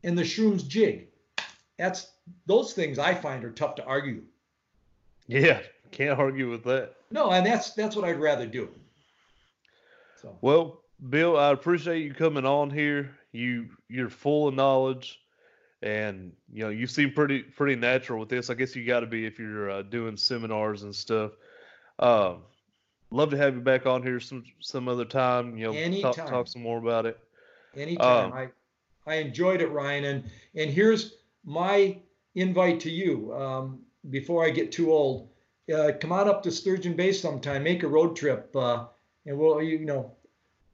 [0.03, 1.07] and the ShroomZ jig.
[1.77, 2.11] That's
[2.45, 4.23] those things I find are tough to argue.
[5.27, 5.59] Yeah,
[5.91, 6.95] can't argue with that.
[7.11, 8.69] No, and that's that's what I'd rather do.
[10.21, 10.37] So.
[10.41, 13.15] Well, Bill, I appreciate you coming on here.
[13.31, 15.21] You you're full of knowledge,
[15.81, 18.49] and you know you seem pretty pretty natural with this.
[18.49, 21.31] I guess you got to be if you're uh, doing seminars and stuff.
[21.99, 22.43] Um,
[23.11, 25.57] love to have you back on here some some other time.
[25.57, 27.19] You know, talk, talk some more about it.
[27.75, 28.31] Anytime.
[28.31, 28.49] Um, I
[29.05, 30.03] I enjoyed it, Ryan.
[30.05, 30.23] And
[30.55, 31.15] and here's
[31.45, 31.97] my
[32.35, 33.33] invite to you.
[33.33, 33.79] Um,
[34.09, 35.29] before I get too old,
[35.73, 37.63] uh, come on up to Sturgeon Bay sometime.
[37.63, 38.85] Make a road trip, uh,
[39.25, 40.11] and we'll you know,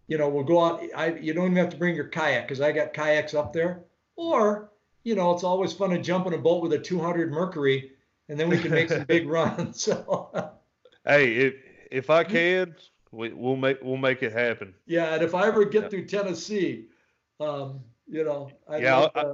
[0.08, 0.84] you know we'll go out.
[0.96, 3.84] I you don't even have to bring your kayak because I got kayaks up there.
[4.16, 4.72] Or
[5.04, 7.92] you know, it's always fun to jump in a boat with a 200 Mercury,
[8.30, 9.84] and then we can make some big runs.
[9.94, 10.52] So.
[11.06, 11.56] hey, it
[11.94, 12.76] if I can,
[13.12, 14.74] we, will make we'll make it happen.
[14.88, 15.90] Yeah, and if I ever get yeah.
[15.90, 16.88] through Tennessee,
[17.40, 19.34] um, you know, I'd yeah, like, uh,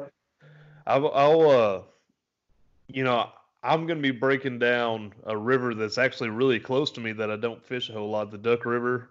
[0.85, 1.81] I'll, I'll, uh,
[2.87, 3.29] you know,
[3.63, 7.31] I'm going to be breaking down a river that's actually really close to me that
[7.31, 9.09] I don't fish a whole lot, the Duck River.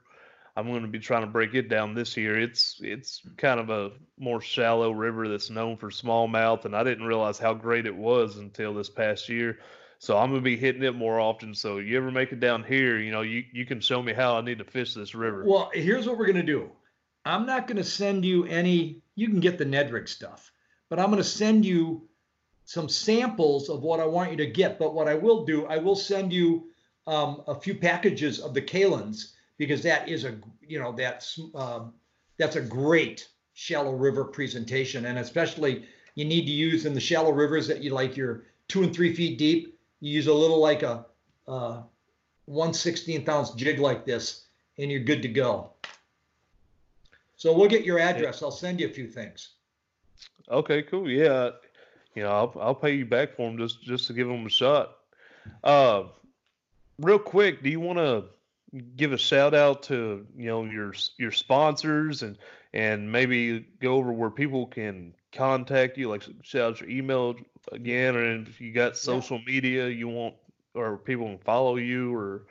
[0.55, 2.39] I'm going to be trying to break it down this year.
[2.39, 7.07] It's it's kind of a more shallow river that's known for smallmouth, and I didn't
[7.07, 9.59] realize how great it was until this past year.
[10.01, 11.55] So I'm gonna be hitting it more often.
[11.55, 14.37] So you ever make it down here, you know, you, you can show me how
[14.37, 15.45] I need to fish this river.
[15.45, 16.71] Well, here's what we're gonna do.
[17.25, 19.03] I'm not gonna send you any.
[19.17, 20.53] You can get the Ned rig stuff,
[20.89, 22.09] but I'm gonna send you
[22.65, 24.79] some samples of what I want you to get.
[24.79, 26.69] But what I will do, I will send you
[27.09, 31.93] um, a few packages of the Kalin's because that is a you know that's um,
[32.37, 37.33] that's a great shallow river presentation, and especially you need to use in the shallow
[37.33, 40.83] rivers that you like your two and three feet deep you use a little like
[40.83, 41.07] a
[41.47, 41.83] uh,
[42.47, 44.47] 1 16th ounce jig like this,
[44.79, 45.73] and you're good to go.
[47.37, 48.43] So we'll get your address.
[48.43, 49.51] I'll send you a few things.
[50.51, 51.09] Okay, cool.
[51.11, 51.51] Yeah,
[52.15, 54.51] you know, I'll I'll pay you back for them just just to give them a
[54.51, 54.97] shot.
[55.63, 56.05] Uh,
[56.99, 58.25] real quick, do you want to
[58.97, 62.39] give a shout out to you know your your sponsors and
[62.73, 67.37] and maybe go over where people can contact you, like shout out your email
[67.73, 69.45] again, or if you got social yeah.
[69.47, 70.35] media you want
[70.75, 72.47] or people can follow you or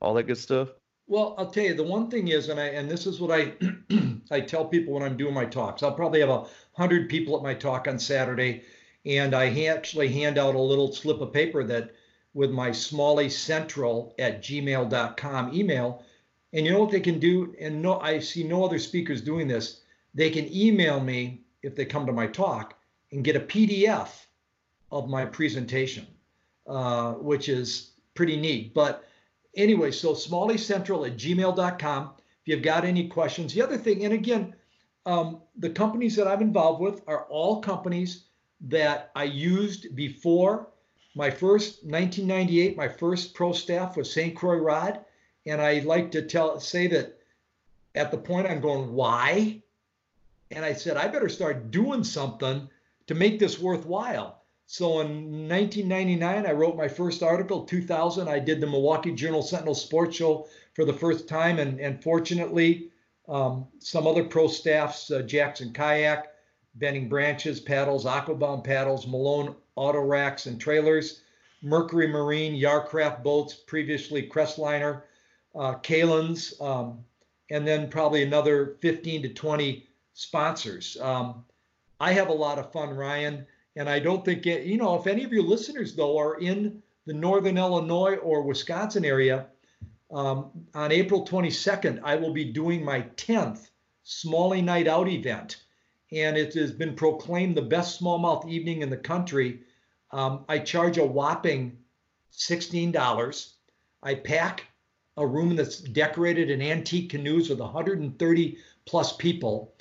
[0.00, 0.68] all that good stuff.
[1.06, 3.52] Well, I'll tell you the one thing is, and I and this is what I
[4.30, 5.82] I tell people when I'm doing my talks.
[5.82, 8.62] I'll probably have a hundred people at my talk on Saturday,
[9.04, 11.90] and I actually hand out a little slip of paper that
[12.32, 16.04] with my smalliecentral at gmail.com email.
[16.52, 17.54] And you know what they can do?
[17.60, 19.82] And no, I see no other speakers doing this.
[20.14, 22.74] They can email me if they come to my talk
[23.12, 24.08] and get a PDF
[24.90, 26.06] of my presentation,
[26.66, 28.74] uh, which is pretty neat.
[28.74, 29.04] But
[29.56, 32.10] anyway, so smalliecentral at gmail.com.
[32.42, 34.54] If you've got any questions, the other thing, and again,
[35.06, 38.24] um, the companies that I'm involved with are all companies
[38.62, 40.68] that I used before
[41.14, 44.36] my first 1998, my first pro staff was St.
[44.36, 45.00] Croix Rod,
[45.46, 47.18] and I like to tell say that
[47.94, 49.62] at the point I'm going, why?
[50.50, 52.68] And I said I better start doing something
[53.06, 54.42] to make this worthwhile.
[54.66, 57.64] So in 1999, I wrote my first article.
[57.64, 62.02] 2000, I did the Milwaukee Journal Sentinel Sports Show for the first time, and and
[62.02, 62.90] fortunately,
[63.28, 66.28] um, some other pro staffs, uh, Jackson Kayak,
[66.76, 71.22] Bending Branches paddles, Aqua Bound paddles, Malone auto racks and trailers,
[71.62, 75.02] Mercury Marine, Yarcraft boats, previously Crestliner,
[75.54, 77.04] uh, Kalin's, um,
[77.50, 79.89] and then probably another 15 to 20
[80.20, 80.96] sponsors.
[81.00, 81.44] Um,
[82.00, 85.06] I have a lot of fun, Ryan, and I don't think it, you know if
[85.06, 89.46] any of your listeners though are in the Northern Illinois or Wisconsin area.
[90.12, 93.70] Um, on April 22nd, I will be doing my 10th
[94.04, 95.62] Smallie Night Out event,
[96.10, 99.60] and it has been proclaimed the best smallmouth evening in the country
[100.12, 101.78] um, I charge a whopping
[102.32, 103.52] $16.
[104.02, 104.66] I pack
[105.16, 109.74] a room that's decorated in antique canoes with 130 plus people.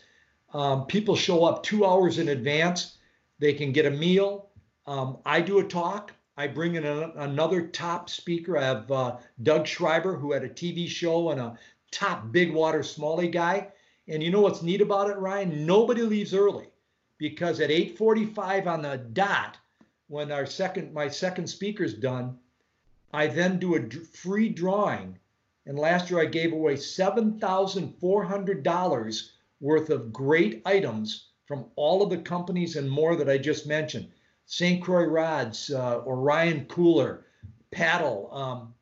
[0.54, 2.98] Um, people show up two hours in advance.
[3.40, 4.50] They can get a meal.
[4.88, 6.14] Um, I do a talk.
[6.38, 8.58] I bring in a, another top speaker.
[8.58, 11.58] I have uh, Doug Schreiber, who had a TV show and a
[11.92, 13.68] top big water smallie guy.
[14.08, 15.66] And you know what's neat about it, Ryan?
[15.66, 16.68] Nobody leaves early
[17.20, 19.58] because at 8:45 on the dot,
[20.08, 22.40] when our second my second speaker's done,
[23.14, 25.20] I then do a free drawing.
[25.66, 32.18] And last year I gave away $7,400 worth of great items from all of the
[32.18, 34.10] companies and more that I just mentioned.
[34.46, 34.82] St.
[34.82, 37.26] Croix Rods, uh, Orion Cooler,
[37.72, 38.30] Paddle.
[38.32, 38.74] Um,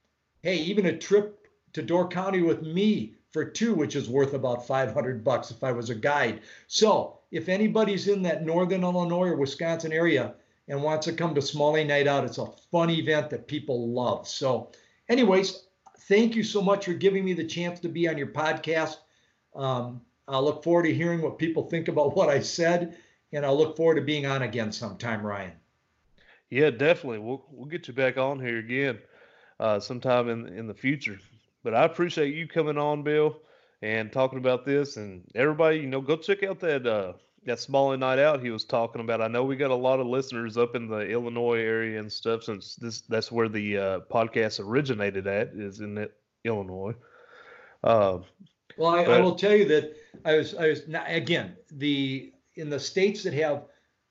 [0.41, 4.66] hey, even a trip to Door County with me for two, which is worth about
[4.66, 6.41] 500 bucks if I was a guide.
[6.68, 10.36] So if anybody's in that Northern Illinois or Wisconsin area,
[10.68, 12.26] and wants to come to Smallie Night Out.
[12.26, 14.28] It's a fun event that people love.
[14.28, 14.72] So,
[15.10, 15.68] anyways,
[16.02, 18.98] thank you so much for giving me the chance to be on your podcast.
[19.56, 22.98] Um, I look forward to hearing what people think about what I said,
[23.32, 25.54] and I look forward to being on again sometime, Ryan.
[26.49, 27.20] Yeah, definitely.
[27.20, 28.99] We'll we'll get you back on here again
[29.60, 31.20] uh, sometime in in the future.
[31.64, 33.41] But I appreciate you coming on, Bill,
[33.82, 34.98] and talking about this.
[34.98, 37.14] And everybody, you know, go check out that uh,
[37.45, 39.22] that Smallie Night Out he was talking about.
[39.22, 42.44] I know we got a lot of listeners up in the Illinois area and stuff,
[42.44, 46.14] since this that's where the uh, podcast originated at is in it,
[46.44, 46.95] Illinois.
[47.84, 48.20] Uh,
[48.78, 49.95] well, I, but, I, will tell you that
[50.26, 53.64] I was I was not, again the in the states that have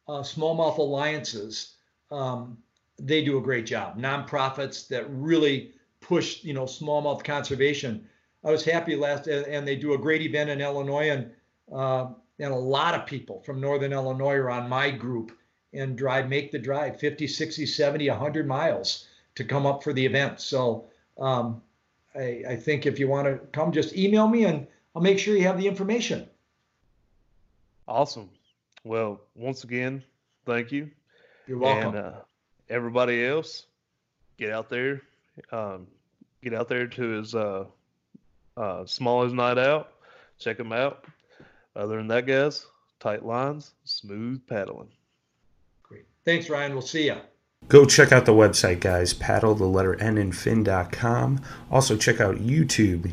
[0.09, 1.75] uh, smallmouth alliances,
[2.11, 2.59] um,
[2.99, 3.99] they do a great job.
[3.99, 8.09] Nonprofits that really push you know smallmouth conservation.
[8.45, 11.31] I was happy last, and they do a great event in Illinois and.
[11.73, 15.37] Uh, and a lot of people from Northern Illinois are on my group
[15.73, 20.05] and drive, make the drive 50, 60, 70, 100 miles to come up for the
[20.05, 20.41] event.
[20.41, 20.87] So
[21.19, 21.63] um,
[22.15, 24.67] I, I think if you want to come, just email me and
[24.97, 26.27] I'll make sure you have the information.
[27.87, 28.31] Awesome.
[28.83, 30.03] Well, once again,
[30.47, 30.91] thank you.
[31.47, 31.95] You're welcome.
[31.95, 32.13] And uh,
[32.71, 33.67] everybody else,
[34.39, 35.03] get out there.
[35.53, 35.87] Um,
[36.43, 37.67] get out there to his uh,
[38.57, 39.93] uh, smallest night out.
[40.39, 41.05] Check him out.
[41.77, 42.65] Other than that, guys,
[42.99, 44.89] tight lines, smooth paddling.
[45.83, 46.07] Great.
[46.25, 46.73] Thanks, Ryan.
[46.73, 47.17] We'll see you.
[47.69, 49.13] Go check out the website, guys.
[49.13, 51.43] Paddle the letter N in fin.com.
[51.71, 53.13] Also, check out YouTube,